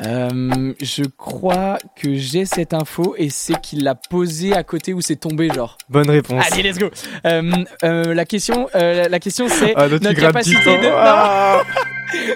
[0.05, 5.01] Euh, je crois que j'ai cette info et c'est qu'il l'a posé à côté où
[5.01, 5.77] c'est tombé genre.
[5.89, 6.45] Bonne réponse.
[6.51, 6.89] Allez, let's go.
[7.25, 7.51] Euh,
[7.83, 10.87] euh, la question, euh, la question c'est Ah, notre capacité de.
[10.89, 11.61] Ah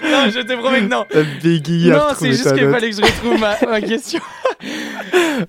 [0.02, 1.06] Non, non, je te promets que non.
[1.96, 4.20] Non, c'est juste qu'il fallait que je retrouve ma, ma question.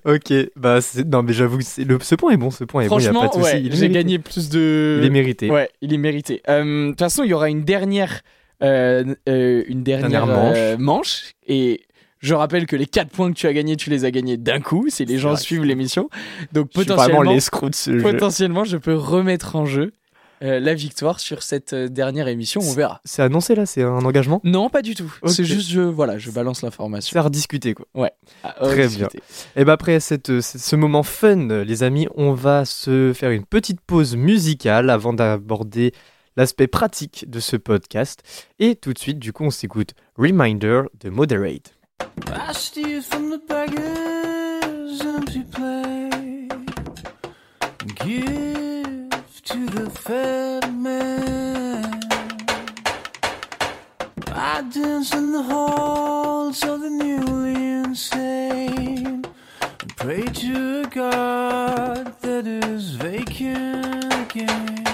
[0.06, 2.00] Ok, bah non mais j'avoue, le...
[2.02, 3.56] ce point est bon, ce point est bon, y a Franchement, pas de souci.
[3.56, 5.00] ouais, j'ai gagné plus de.
[5.02, 5.50] Il est mérité.
[5.50, 6.42] Ouais, il est mérité.
[6.50, 8.22] Euh, De toute façon, il y aura une dernière,
[8.64, 11.34] euh, euh, une dernière, Dernière manche.
[11.48, 11.82] Et
[12.20, 14.60] je rappelle que les 4 points que tu as gagnés, tu les as gagnés d'un
[14.60, 14.88] coup.
[14.90, 16.10] Si les gens vrai, suivent l'émission.
[16.52, 18.02] Donc Je suis vraiment potentiellement, l'escroc de ce jeu.
[18.02, 19.92] potentiellement, je peux remettre en jeu
[20.42, 22.62] euh, la victoire sur cette euh, dernière émission.
[22.64, 23.02] On verra.
[23.06, 24.42] C'est annoncé là, c'est un engagement?
[24.44, 25.14] Non, pas du tout.
[25.28, 27.14] C'est juste, je, voilà, je balance l'information.
[27.14, 27.86] C'est à rediscuter quoi.
[28.44, 29.22] Ah, Très discuter.
[29.56, 33.46] Et bah après cette, euh, ce moment fun, les amis, on va se faire une
[33.46, 35.94] petite pause musicale avant d'aborder
[36.36, 38.22] l'aspect pratique de ce podcast.
[38.60, 41.74] Et tout de suite, du coup, on s'écoute Reminder de Moderate.
[42.28, 46.52] I steal from the beggar's empty plate.
[48.04, 48.65] Give
[49.56, 52.02] to the fat man.
[54.34, 59.24] I dance in the halls of the newly insane.
[59.62, 64.85] And pray to a God that is vacant again.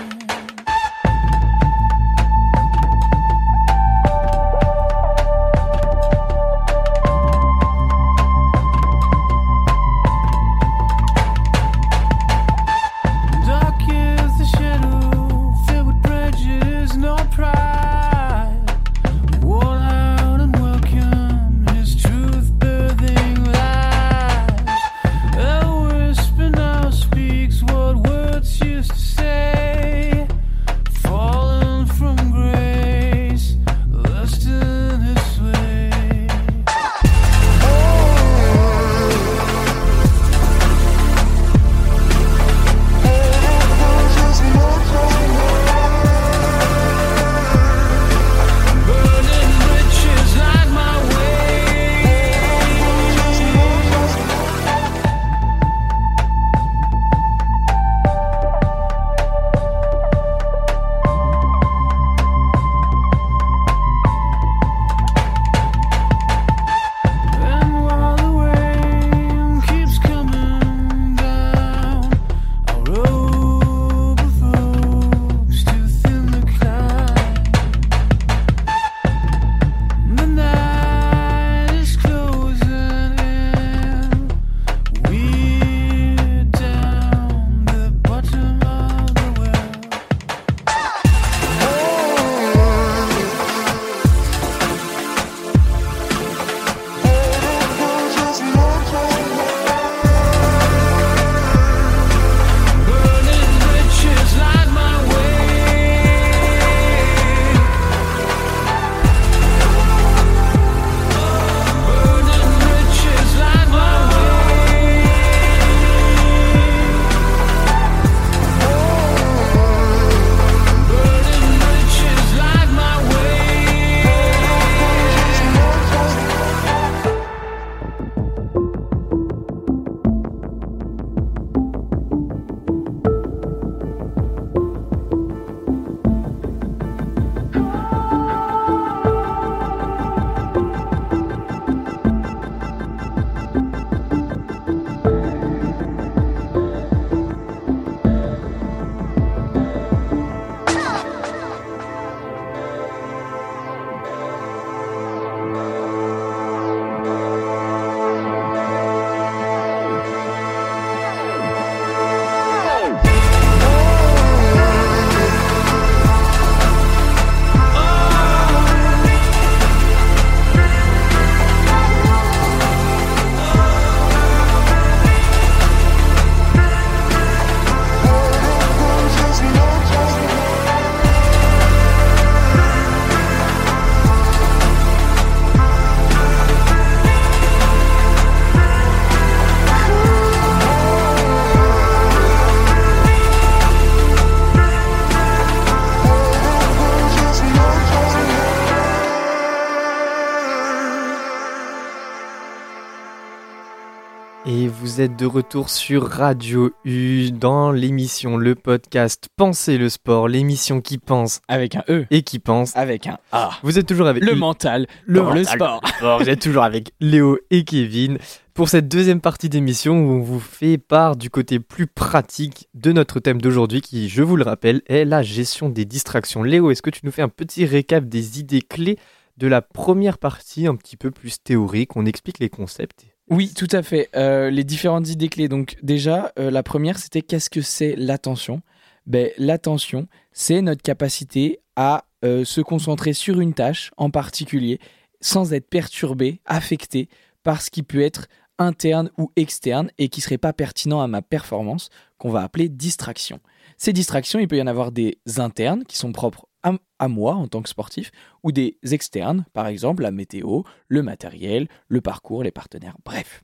[205.01, 210.79] Vous êtes de retour sur Radio U dans l'émission, le podcast Pensez le sport, l'émission
[210.79, 212.05] qui pense Avec un E.
[212.11, 212.77] et qui pense.
[212.77, 213.49] Avec un A.
[213.63, 215.81] Vous êtes toujours avec Le mental le dans le sport.
[216.19, 218.19] Vous êtes toujours avec Léo et Kevin
[218.53, 222.91] pour cette deuxième partie d'émission où on vous fait part du côté plus pratique de
[222.91, 226.43] notre thème d'aujourd'hui qui, je vous le rappelle, est la gestion des distractions.
[226.43, 228.99] Léo, est-ce que tu nous fais un petit récap des idées clés
[229.37, 231.95] de la première partie, un petit peu plus théorique?
[231.95, 233.07] On explique les concepts.
[233.31, 234.09] Oui, tout à fait.
[234.13, 235.47] Euh, les différentes idées clés.
[235.47, 238.61] Donc déjà, euh, la première, c'était qu'est-ce que c'est l'attention?
[239.05, 244.79] Ben, L'attention, c'est notre capacité à euh, se concentrer sur une tâche en particulier
[245.21, 247.07] sans être perturbé, affecté
[247.41, 248.27] par ce qui peut être
[248.59, 253.39] interne ou externe et qui serait pas pertinent à ma performance, qu'on va appeler distraction.
[253.77, 257.47] Ces distractions, il peut y en avoir des internes qui sont propres à, moi en
[257.47, 258.11] tant que sportif,
[258.43, 263.43] ou des externes, par exemple la météo, le matériel, le parcours, les partenaires, bref.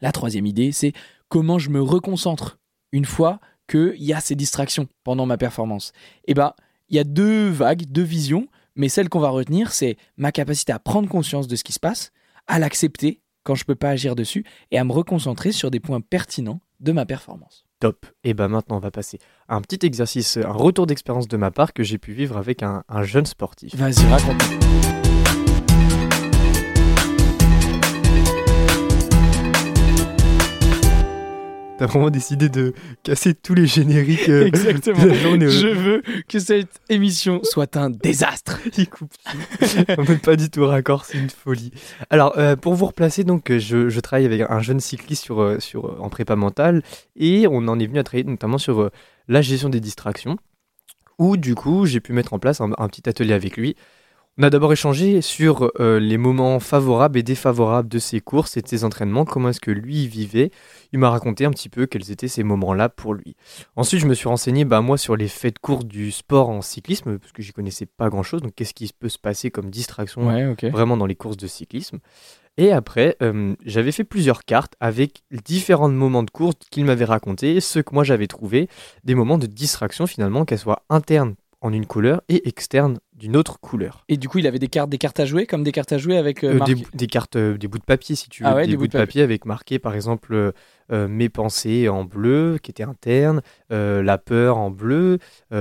[0.00, 0.92] La troisième idée, c'est
[1.28, 2.58] comment je me reconcentre
[2.90, 5.92] une fois qu'il y a ces distractions pendant ma performance.
[6.26, 6.52] Et ben,
[6.88, 10.72] il y a deux vagues, deux visions, mais celle qu'on va retenir, c'est ma capacité
[10.72, 12.12] à prendre conscience de ce qui se passe,
[12.46, 16.00] à l'accepter quand je peux pas agir dessus, et à me reconcentrer sur des points
[16.00, 17.64] pertinents de ma performance.
[17.82, 18.06] Top.
[18.22, 19.18] Et ben maintenant, on va passer
[19.48, 22.62] à un petit exercice, un retour d'expérience de ma part que j'ai pu vivre avec
[22.62, 23.74] un, un jeune sportif.
[23.74, 24.40] Vas-y, raconte.
[31.78, 35.02] T'as vraiment décidé de casser tous les génériques euh, Exactement.
[35.02, 35.48] de la journée.
[35.48, 38.60] Je veux que cette émission soit un désastre.
[38.78, 40.16] Il coupe tout.
[40.22, 41.72] Pas du tout raccord, c'est une folie.
[42.10, 45.40] Alors, euh, pour vous replacer, donc, euh, je, je travaille avec un jeune cycliste sur,
[45.40, 46.82] euh, sur, euh, en prépa mentale
[47.16, 48.90] et on en est venu à travailler notamment sur euh,
[49.28, 50.36] la gestion des distractions
[51.18, 53.76] où, du coup, j'ai pu mettre en place un, un petit atelier avec lui.
[54.38, 58.62] On a d'abord échangé sur euh, les moments favorables et défavorables de ses courses et
[58.62, 60.50] de ses entraînements, comment est-ce que lui vivait?
[60.94, 63.36] Il m'a raconté un petit peu quels étaient ces moments-là pour lui.
[63.76, 66.62] Ensuite, je me suis renseigné, bah, moi, sur les faits de course du sport en
[66.62, 68.40] cyclisme, parce que j'y connaissais pas grand-chose.
[68.40, 71.98] Donc, qu'est-ce qui peut se passer comme distraction Ouais, vraiment dans les courses de cyclisme?
[72.56, 77.60] Et après, euh, j'avais fait plusieurs cartes avec différents moments de course qu'il m'avait raconté,
[77.60, 78.68] ceux que moi j'avais trouvé,
[79.04, 83.60] des moments de distraction finalement, qu'elles soient internes en une couleur et externes d'une autre
[83.60, 84.04] couleur.
[84.08, 85.98] Et du coup, il avait des cartes, des cartes à jouer, comme des cartes à
[85.98, 88.48] jouer avec euh, Euh, des, des cartes, euh, des bouts de papier si tu veux,
[88.48, 89.22] Ah ouais, des, bouts de papier.
[89.22, 94.70] avec marqué par exemple euh, mes pensées en bleu qui était interne, la peur en
[94.70, 95.18] bleu,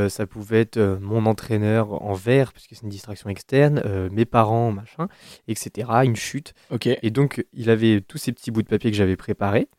[0.09, 5.07] ça pouvait être mon entraîneur en vert puisque c'est une distraction externe, mes parents machin,
[5.47, 5.89] etc.
[6.03, 6.53] Une chute.
[6.71, 6.87] Ok.
[6.87, 9.69] Et donc, il avait tous ces petits bouts de papier que j'avais préparés,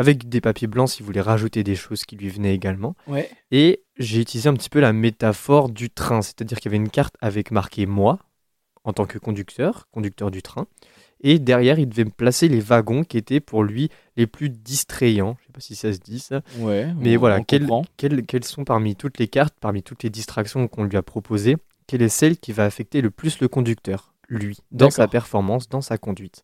[0.00, 2.96] avec des papiers blancs s'il voulait rajouter des choses qui lui venaient également.
[3.06, 3.30] Ouais.
[3.50, 6.90] Et j'ai utilisé un petit peu la métaphore du train, c'est-à-dire qu'il y avait une
[6.90, 8.18] carte avec marqué moi,
[8.84, 10.66] en tant que conducteur, conducteur du train.
[11.22, 15.36] Et derrière, il devait me placer les wagons qui étaient pour lui les plus distrayants.
[15.40, 16.40] Je sais pas si ça se dit ça.
[16.58, 16.88] Ouais.
[16.96, 17.68] Mais on- voilà, quel-.
[17.98, 22.00] Quelles, sont parmi toutes les cartes, parmi toutes les distractions qu'on lui a proposées, quelle
[22.00, 25.98] est celle qui va affecter le plus le conducteur, lui, dans sa performance, dans sa
[25.98, 26.42] conduite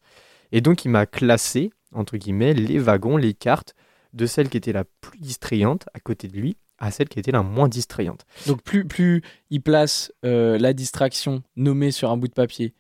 [0.53, 3.75] Et donc, il m'a classé, entre guillemets, les wagons, les cartes,
[4.13, 7.33] de celle qui était la plus distrayante à côté de lui à celle qui était
[7.33, 8.27] la moins distrayante.
[8.47, 12.75] Donc plus, plus il place euh, la distraction nommée sur un bout de papier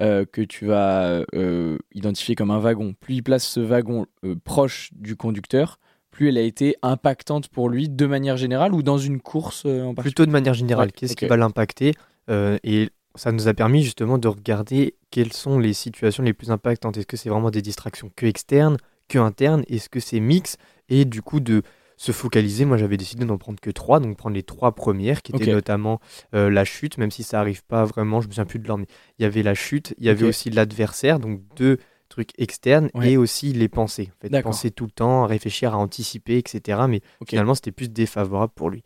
[0.00, 4.06] euh, que tu vas euh, identifier comme un wagon, plus il place ce wagon
[4.44, 5.78] proche du conducteur,
[6.10, 9.94] plus elle a été impactante pour lui de manière générale ou dans une course en
[9.94, 10.02] particulier?
[10.02, 11.94] Plutôt de manière générale, Ouais, qu'est-ce qui va l'impacter
[12.28, 16.96] Et ça nous a permis justement de regarder quelles sont les situations les plus impactantes.
[16.96, 18.78] Est-ce que c'est vraiment des distractions que externes,
[19.08, 19.62] que internes?
[19.68, 20.56] Est-ce que c'est mix
[20.88, 21.62] Et du coup, de
[21.98, 25.36] se focaliser, moi j'avais décidé d'en prendre que trois, donc prendre les trois premières, qui
[25.36, 26.00] étaient notamment
[26.34, 28.84] euh, la chute, même si ça arrive pas vraiment, je me souviens plus de l'ordre,
[28.88, 31.76] mais il y avait la chute, il y avait aussi l'adversaire, donc deux
[32.08, 33.12] trucs externes, Ouais.
[33.12, 34.08] et aussi les pensées.
[34.16, 36.86] En fait, penser tout le temps, réfléchir, à anticiper, etc.
[36.88, 38.82] Mais finalement, c'était plus défavorable pour lui.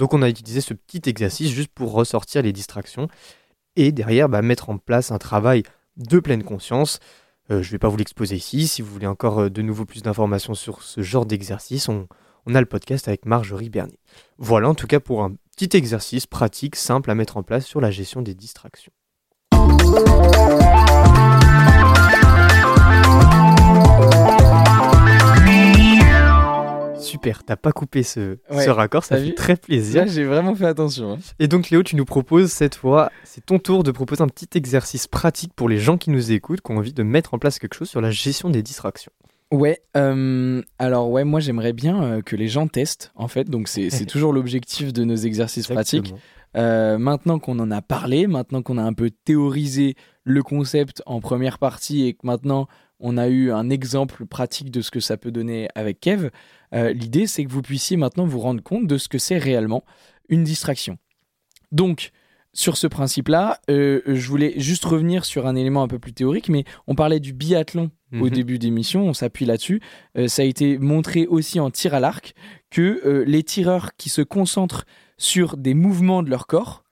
[0.00, 3.06] Donc on a utilisé ce petit exercice juste pour ressortir les distractions
[3.76, 5.62] et derrière bah, mettre en place un travail
[5.96, 6.98] de pleine conscience.
[7.50, 8.66] Euh, je ne vais pas vous l'exposer ici.
[8.66, 12.06] Si vous voulez encore euh, de nouveau plus d'informations sur ce genre d'exercice, on,
[12.54, 13.98] a le podcast avec Marjorie Bernier.
[14.38, 17.80] Voilà en tout cas pour un petit exercice pratique, simple à mettre en place sur
[17.80, 18.92] la gestion des distractions.
[27.06, 30.02] Super, t'as pas coupé ce, Ouais, ce raccord, ça fait très plaisir.
[30.04, 31.12] Là, j'ai vraiment fait attention.
[31.14, 31.18] hein.
[31.38, 34.48] Et donc Léo, tu nous proposes cette fois, c'est ton tour de proposer un petit
[34.58, 37.58] exercice pratique pour les gens qui nous écoutent, qui ont envie de mettre en place
[37.58, 39.12] quelque chose sur la gestion des distractions.
[39.52, 43.68] Ouais, euh, alors ouais, moi j'aimerais bien euh, que les gens testent en fait, donc
[43.68, 46.14] c'est toujours l'objectif de nos exercices pratiques.
[46.56, 51.20] Euh, maintenant qu'on en a parlé, maintenant qu'on a un peu théorisé le concept en
[51.20, 52.66] première partie et que maintenant
[53.00, 56.30] on a eu un exemple pratique de ce que ça peut donner avec Kev,
[56.74, 59.84] euh, l'idée c'est que vous puissiez maintenant vous rendre compte de ce que c'est réellement
[60.28, 60.98] une distraction.
[61.72, 62.10] Donc,
[62.52, 66.48] sur ce principe-là, euh, je voulais juste revenir sur un élément un peu plus théorique,
[66.48, 68.30] mais on parlait du biathlon au Mhm.
[68.30, 69.82] début d'émission, on s'appuie là-dessus.
[70.16, 72.34] Euh, ça a été montré aussi en tir à l'arc
[72.70, 74.86] que les tireurs qui se concentrent
[75.18, 76.82] sur des mouvements de leur corps,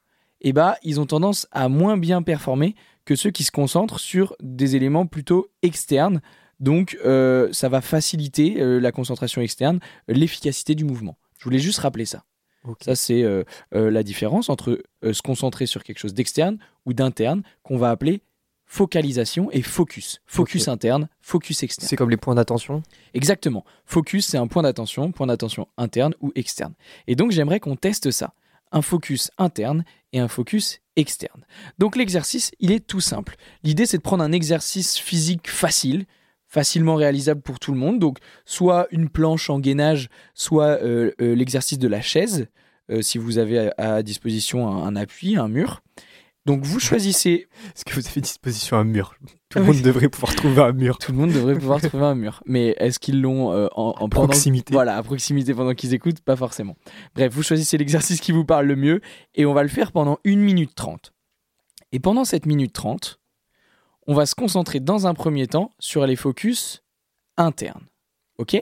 [0.42, 4.36] eh ben, ils ont tendance à moins bien performer que ceux qui se concentrent sur
[4.40, 6.20] des éléments plutôt externes.
[6.60, 11.16] Donc, euh, ça va faciliter euh, la concentration externe, l'efficacité du mouvement.
[11.38, 12.24] Je voulais juste rappeler ça.
[12.80, 17.76] Ça, c'est euh, la différence entre se concentrer sur quelque chose d'externe ou d'interne qu'on
[17.76, 18.22] va appeler
[18.64, 20.22] focalisation et focus.
[20.24, 21.86] Focus interne, focus externe.
[21.86, 22.82] C'est comme les points d'attention?
[23.12, 23.64] Exactement.
[23.84, 26.72] Focus, c'est un point d'attention, point d'attention interne ou externe.
[27.06, 28.32] Et donc, j'aimerais qu'on teste ça.
[28.74, 31.46] Un focus interne et un focus externe.
[31.78, 33.36] Donc, l'exercice, il est tout simple.
[33.62, 36.04] L'idée, c'est de prendre un exercice physique facile,
[36.46, 37.98] facilement réalisable pour tout le monde.
[37.98, 42.48] Donc, soit une planche en gainage, soit euh, euh, l'exercice de la chaise,
[42.90, 45.82] euh, si vous avez à, disposition un appui, un mur.
[46.46, 49.14] Donc, vous choisissez Est-ce que vous avez disposition un mur?
[49.48, 50.98] Tout Ah le monde devrait pouvoir trouver un mur.
[50.98, 52.42] tout le monde devrait pouvoir trouver un mur.
[52.44, 54.72] Mais est-ce qu'ils l'ont euh, en, en pendant- Proximité.
[54.74, 56.76] Voilà, à proximité pendant qu'ils écoutent, pas forcément.
[57.14, 59.00] Bref, vous choisissez l'exercice qui vous parle le mieux
[59.34, 61.12] et on va le faire pendant 1 minute 30.
[61.92, 63.20] Et pendant cette minute 30,
[64.06, 66.82] on va se concentrer dans un premier temps sur les focus
[67.38, 67.86] internes.
[68.36, 68.56] Ok?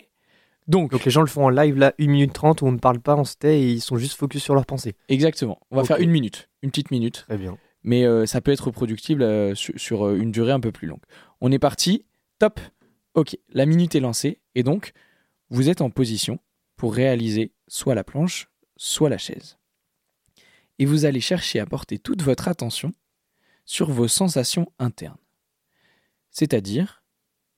[0.68, 2.79] Donc, Donc les gens le font en live là, 1 minute 30 où on ne
[2.79, 4.95] parle pas, on se tait et ils sont juste focus sur leurs pensées.
[5.09, 5.59] exactement.
[5.73, 7.25] On va faire une minute, une petite minute.
[7.27, 7.57] Très bien.
[7.85, 11.03] Mais euh, ça peut être reproductible euh, sur, euh, une durée un peu plus longue.
[11.40, 12.05] On est parti,
[12.38, 12.61] top.
[13.14, 14.92] Ok, la minute est lancée et donc
[15.51, 16.38] vous êtes en position
[16.77, 19.59] pour réaliser soit la planche, soit la chaise.
[20.79, 22.92] Et vous allez chercher à porter toute votre attention
[23.64, 25.18] sur vos sensations internes,
[26.31, 27.05] c'est-à-dire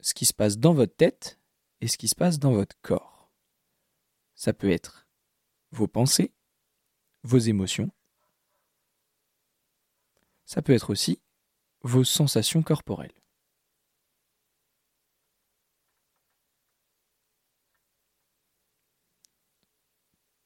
[0.00, 1.38] ce qui se passe dans votre tête
[1.80, 3.30] et ce qui se passe dans votre corps.
[4.34, 5.06] Ça peut être
[5.70, 6.32] vos pensées,
[7.22, 7.90] vos émotions,
[10.44, 11.20] ça peut être aussi
[11.82, 13.14] vos sensations corporelles.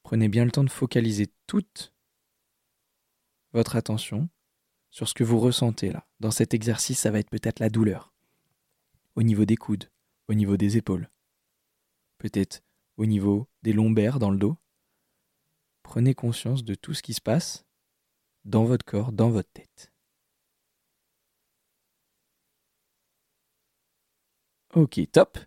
[0.03, 1.93] Prenez bien le temps de focaliser toute
[3.53, 4.27] votre attention
[4.89, 6.07] sur ce que vous ressentez là.
[6.19, 8.11] Dans cet exercice, ça va être peut-être la douleur.
[9.15, 9.91] Au niveau des coudes,
[10.27, 11.11] au niveau des épaules.
[12.17, 12.63] Peut-être
[12.97, 14.57] au niveau des lombaires dans le dos.
[15.83, 17.65] Prenez conscience de tout ce qui se passe
[18.49, 19.91] dans votre corps, dans votre tête.
[24.73, 25.37] Ok, top.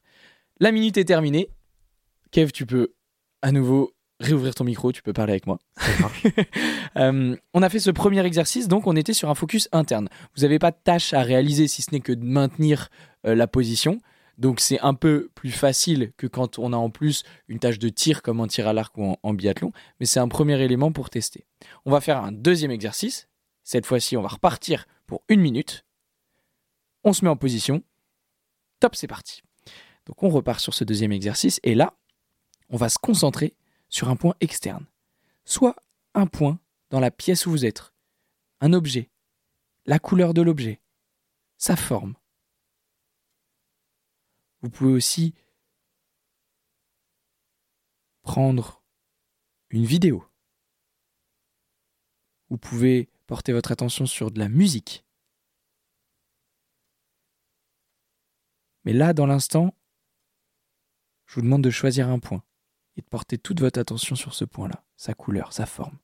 [0.61, 1.49] La minute est terminée.
[2.31, 2.95] Kev, tu peux
[3.43, 5.59] à nouveau réouvrir ton micro, tu peux parler avec moi.
[6.99, 10.11] Euh, on a fait ce premier exercice, donc on était sur un focus interne.
[10.37, 12.91] Vous n'avez pas de tâche à réaliser si ce n'est que de maintenir
[13.25, 13.99] euh, la position.
[14.39, 17.89] Donc c'est un peu plus facile que quand on a en plus une tâche de
[17.89, 21.11] tir comme en tir à l'arc ou en, biathlon, mais c'est un premier élément pour
[21.11, 21.47] tester.
[21.85, 23.29] On va faire un deuxième exercice.
[23.63, 25.85] Cette fois-ci, on va repartir pour une minute.
[27.05, 27.83] On se met en position.
[28.81, 29.43] Top, c'est parti.
[30.07, 31.95] Donc on repart sur ce deuxième exercice et là,
[32.69, 33.55] on va se concentrer
[33.89, 34.87] sur un point externe.
[35.45, 35.77] Soit
[36.15, 36.59] un point
[36.91, 37.93] dans la pièce où vous êtes,
[38.61, 39.11] un objet,
[39.87, 40.81] la couleur de l'objet,
[41.59, 42.15] sa forme.
[44.63, 45.35] Vous pouvez aussi
[48.23, 48.83] prendre
[49.71, 50.25] une vidéo.
[52.49, 55.05] Vous pouvez porter votre attention sur de la musique.
[58.85, 59.75] Mais là, dans l'instant,
[61.27, 62.45] je vous demande de choisir un point
[62.97, 65.99] et de porter toute votre attention sur ce point-là, sa couleur, sa forme,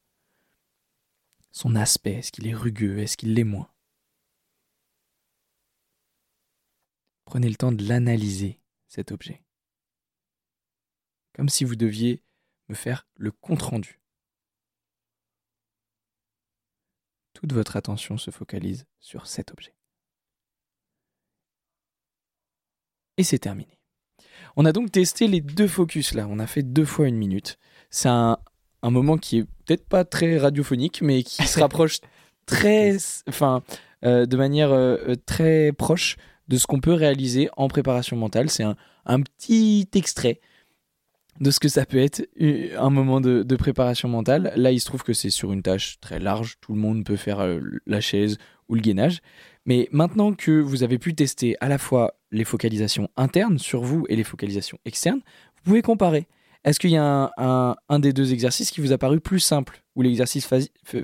[1.50, 3.70] son aspect, est-ce qu'il est rugueux, est-ce qu'il l'est moins.
[7.28, 9.44] Prenez le temps de l'analyser, cet objet.
[11.34, 12.22] Comme si vous deviez
[12.70, 14.00] me faire le compte-rendu.
[17.34, 19.76] Toute votre attention se focalise sur cet objet.
[23.18, 23.78] Et c'est terminé.
[24.56, 26.26] On a donc testé les deux focus là.
[26.30, 27.58] On a fait deux fois une minute.
[27.90, 28.38] C'est un,
[28.80, 32.00] un moment qui est peut-être pas très radiophonique, mais qui se rapproche
[32.46, 32.96] très,
[33.28, 33.62] enfin,
[34.02, 36.16] euh, de manière euh, très proche
[36.48, 38.50] de ce qu'on peut réaliser en préparation mentale.
[38.50, 40.40] C'est un, petit extrait
[41.40, 42.26] de ce que ça peut être
[42.76, 44.52] un moment de, préparation mentale.
[44.56, 46.56] Là, il se trouve que c'est sur une tâche très large.
[46.60, 48.38] Tout le monde peut faire euh, la chaise
[48.68, 49.20] ou le gainage.
[49.66, 54.06] Mais maintenant que vous avez pu tester à la fois les focalisations internes sur vous
[54.08, 55.20] et les focalisations externes,
[55.56, 56.26] vous pouvez comparer.
[56.64, 60.02] Est-ce qu'il y a un, des deux exercices qui vous a paru plus simple, ou
[60.02, 60.48] l'exercice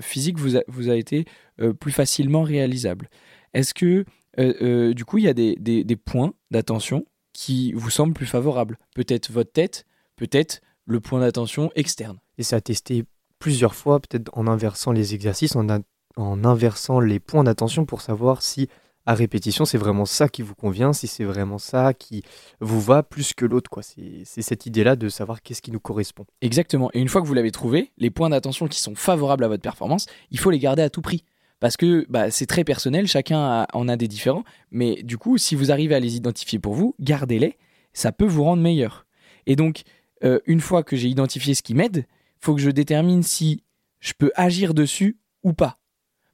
[0.01, 1.25] physique vous a, vous a été
[1.61, 3.09] euh, plus facilement réalisable?
[3.53, 4.05] Est-ce que
[4.39, 8.13] euh, euh, du coup il y a des, des- des points d'attention qui vous semblent
[8.13, 12.17] plus favorables Peut-être votre tête, peut-être le point d'attention externe.
[12.37, 13.03] Et c'est à tester
[13.39, 15.79] plusieurs fois, peut-être en inversant les exercices, en, a-
[16.15, 18.69] en inversant les points d'attention pour savoir si
[19.07, 22.23] à répétition c'est vraiment ça qui vous convient, si c'est vraiment ça qui
[22.59, 23.69] vous va plus que l'autre.
[23.69, 23.83] quoi.
[23.83, 26.25] C'est cette idée-là de savoir qu'est-ce qui nous correspond.
[26.41, 26.89] Exactement.
[26.93, 29.61] Et une fois que vous l'avez trouvé, les points d'attention qui sont favorables à votre
[29.61, 31.23] performance, il faut les garder à tout prix.
[31.65, 34.43] Parce que bah, c'est très personnel, chacun en a des différents.
[34.69, 37.57] Mais du coup, si vous arrivez à les identifier pour vous, gardez-les.
[37.91, 39.07] Ça peut vous rendre meilleur.
[39.47, 39.81] Et donc,
[40.23, 42.05] euh, une fois que j'ai identifié ce qui m'aide,
[42.39, 43.63] faut que je détermine si
[43.99, 45.79] je peux agir dessus ou pas.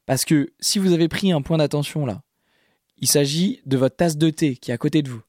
[0.04, 2.22] Parce que si vous avez pris un point d'attention là,
[2.98, 5.22] il s'agit de votre tasse de thé qui est à côté de vous.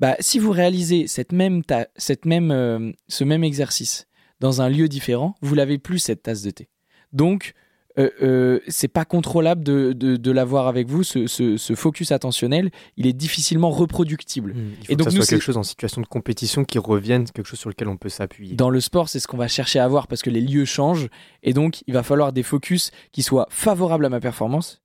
[0.00, 4.06] Bah, si vous réalisez cette même ta- cette même, euh, ce même exercice
[4.40, 6.70] dans un lieu différent, vous l'avez plus cette tasse de thé.
[7.12, 7.52] Donc,
[7.98, 11.02] euh, euh, c'est pas contrôlable de, de, de l'avoir avec vous.
[11.02, 14.54] Ce, ce- ce focus attentionnel, il est difficilement reproductible.
[14.56, 16.78] Il faut Et donc, que ça nous, soit quelque chose en situation de compétition qui
[16.78, 18.54] revienne, quelque chose sur lequel on peut s'appuyer.
[18.54, 21.08] Dans le sport, c'est ce qu'on va chercher à avoir parce que les lieux changent
[21.42, 24.80] et donc il va falloir des focus qui soient favorables à ma performance,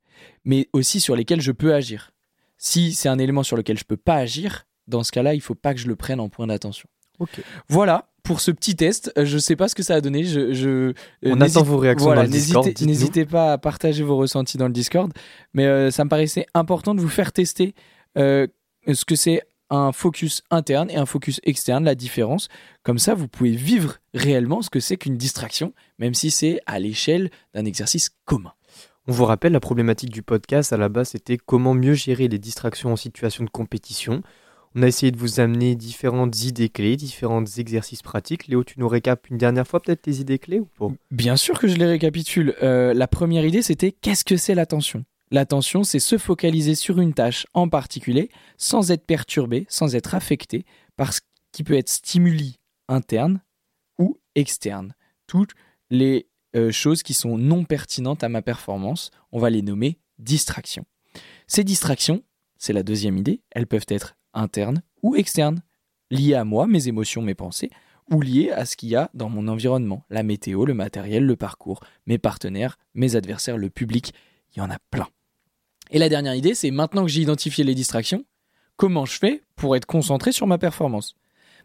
[0.45, 2.11] mais aussi sur lesquels je peux agir.
[2.57, 5.55] Si c'est un élément sur lequel je peux pas agir, dans ce cas-là, il faut
[5.55, 6.87] pas que je le prenne en point d'attention.
[7.19, 7.41] Ok.
[7.69, 9.11] Voilà pour ce petit test.
[9.17, 10.23] Euh, Je sais pas ce que ça a donné.
[10.23, 10.93] Je, je euh,
[11.25, 12.65] On attend vos réactions voilà, dans le Discord.
[12.81, 15.11] n'hésitez- pas à partager vos ressentis dans le Discord.
[15.53, 17.75] Mais euh, ça me paraissait important de vous faire tester
[18.17, 18.47] euh,
[18.91, 22.47] ce que c'est un focus interne et un focus externe, la différence.
[22.83, 26.79] Comme ça, vous pouvez vivre réellement ce que c'est qu'une distraction, même si c'est à
[26.79, 28.53] l'échelle d'un exercice commun.
[29.07, 32.39] On vous rappelle, la problématique du podcast à la base, c'était comment mieux gérer les
[32.39, 34.21] distractions en situation de compétition.
[34.75, 38.47] On a essayé de vous amener différentes idées clés, différents exercices pratiques.
[38.47, 40.91] Léo, tu nous récapes une dernière fois peut-être les idées clés ou pas?
[41.11, 42.55] Bien sûr que je les récapitule.
[42.63, 45.05] Euh, la première idée, c'était qu'est-ce que c'est l'attention?
[45.29, 50.65] L'attention, c'est se focaliser sur une tâche en particulier sans être perturbé, sans être affecté
[50.95, 51.21] par ce
[51.51, 53.41] qui peut être stimuli interne
[53.99, 54.95] ou externe.
[55.27, 55.51] Toutes
[55.91, 60.85] les euh, choses qui sont non pertinentes à ma performance, on va les nommer distractions.
[61.45, 62.23] Ces distractions,
[62.57, 65.61] c'est la deuxième idée, elles peuvent être internes ou externes,
[66.11, 67.69] liées à moi, mes émotions, mes pensées,
[68.11, 71.35] ou liées à ce qu'il y a dans mon environnement, la météo, le matériel, le
[71.35, 74.13] parcours, mes partenaires, mes adversaires, le public,
[74.55, 75.07] il y en a plein.
[75.91, 78.25] Et la dernière idée, c'est maintenant que j'ai identifié les distractions,
[78.77, 81.15] comment je fais pour être concentré sur ma performance?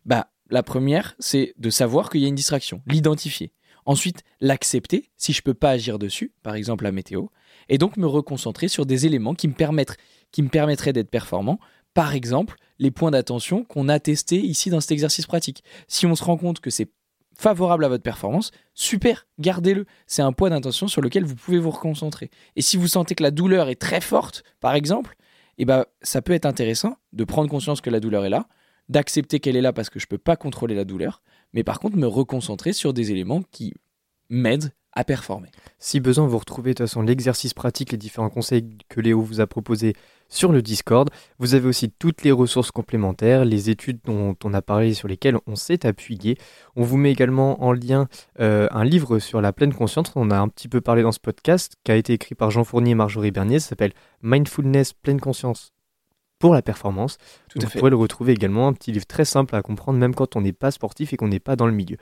[0.05, 3.53] Bah, la première, c'est de savoir qu'il y a une distraction, l'identifier.
[3.85, 7.27] Ensuite, l'accepter si je peux pas agir dessus, par exemple la météo,
[7.69, 9.97] et donc me reconcentrer sur des éléments qui me permettent,
[10.31, 11.59] qui me permettraient d'être performant.
[11.99, 15.65] Par exemple, les points d'attention qu'on a testés ici dans cet exercice pratique.
[15.89, 16.93] Si on se rend compte que c'est
[17.37, 19.85] favorable à votre performance, super, gardez-le.
[20.07, 22.31] C'est un point d'attention sur lequel vous pouvez vous reconcentrer.
[22.55, 25.17] Et si vous sentez que la douleur est très forte, par exemple,
[25.59, 28.47] eh ben, ça peut être intéressant de prendre conscience que la douleur est là,
[28.89, 31.21] d'accepter qu'elle est là parce que je ne peux pas contrôler la douleur,
[31.53, 33.75] mais par contre me reconcentrer sur des éléments qui
[34.29, 35.49] m'aident à performer.
[35.81, 39.41] Si besoin, vous retrouvez de toute façon l'exercice pratique, les différents conseils que Léo vous
[39.41, 39.95] a proposés
[40.29, 41.11] sur le Discord.
[41.39, 45.39] Vous avez aussi toutes les ressources complémentaires, les études dont on a parlé sur lesquelles
[45.47, 46.39] on s'est appuyé.
[46.77, 48.09] On vous met également en lien
[48.41, 51.21] euh, un livre sur la pleine conscience, on a un petit peu parlé dans ce
[51.21, 55.21] podcast, qui a été écrit par Jean Fournier et Marjorie Bernier, ça s'appelle Mindfulness, pleine
[55.21, 55.73] conscience
[56.39, 57.19] pour la performance.
[57.49, 57.79] Tout vous fait.
[57.79, 60.53] pourrez le retrouver également, un petit livre très simple à comprendre, même quand on n'est
[60.53, 61.97] pas sportif et qu'on n'est pas dans le milieu.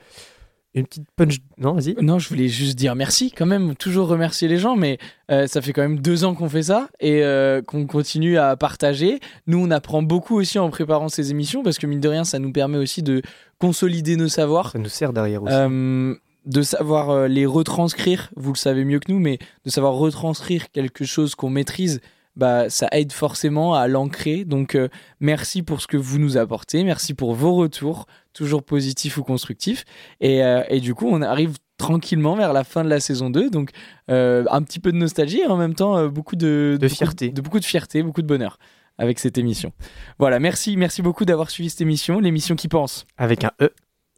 [0.77, 1.39] Une petite punch...
[1.57, 1.95] Non, vas-y.
[2.01, 4.99] Non, je voulais juste dire merci quand même, toujours remercier les gens, mais
[5.31, 8.55] euh, ça fait quand même deux ans qu'on fait ça et euh, qu'on continue à
[8.55, 9.19] partager.
[9.47, 12.39] Nous, on apprend beaucoup aussi en préparant ces émissions parce que mine de rien, ça
[12.39, 13.21] nous permet aussi de
[13.59, 14.71] consolider nos savoirs.
[14.71, 15.53] Ça nous sert derrière aussi.
[15.53, 16.15] Euh,
[16.47, 20.71] de savoir euh, les retranscrire, vous le savez mieux que nous, mais de savoir retranscrire
[20.71, 21.99] quelque chose qu'on maîtrise,
[22.37, 24.45] bah, ça aide forcément à l'ancrer.
[24.45, 24.87] Donc, euh,
[25.19, 29.83] merci pour ce que vous nous apportez, merci pour vos retours, toujours positifs ou constructifs.
[30.21, 33.49] Et, euh, et du coup, on arrive tranquillement vers la fin de la saison 2.
[33.49, 33.71] Donc,
[34.09, 37.29] euh, un petit peu de nostalgie et en même temps, beaucoup de, De beaucoup fierté.
[37.29, 38.57] de beaucoup de fierté, beaucoup de bonheur
[38.99, 39.73] avec cette émission.
[40.19, 43.69] Voilà, merci, merci beaucoup d'avoir suivi cette émission, l'émission qui pense Avec un E,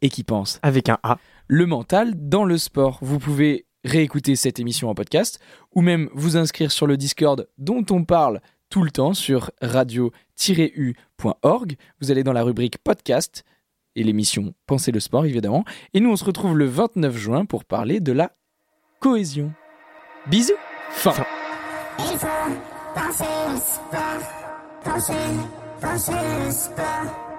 [0.02, 1.18] et qui pense avec un A.
[1.48, 2.98] le mental dans le sport.
[3.02, 5.40] Vous pouvez réécouter cette émission en podcast
[5.74, 10.16] ou même vous inscrire sur le Discord dont on parle tout le temps sur radio-u.org.
[12.00, 13.44] Vous allez dans la rubrique podcast
[13.96, 15.64] et l'émission Pensez le sport évidemment.
[15.94, 18.32] Et nous on se retrouve le 29 juin pour parler de la
[19.00, 19.52] cohésion.
[20.26, 20.52] Bisous.
[20.90, 21.14] Fin.
[21.98, 22.26] Il faut
[22.94, 24.22] penser le sport,
[24.84, 25.12] penser,
[25.80, 27.29] penser le sport.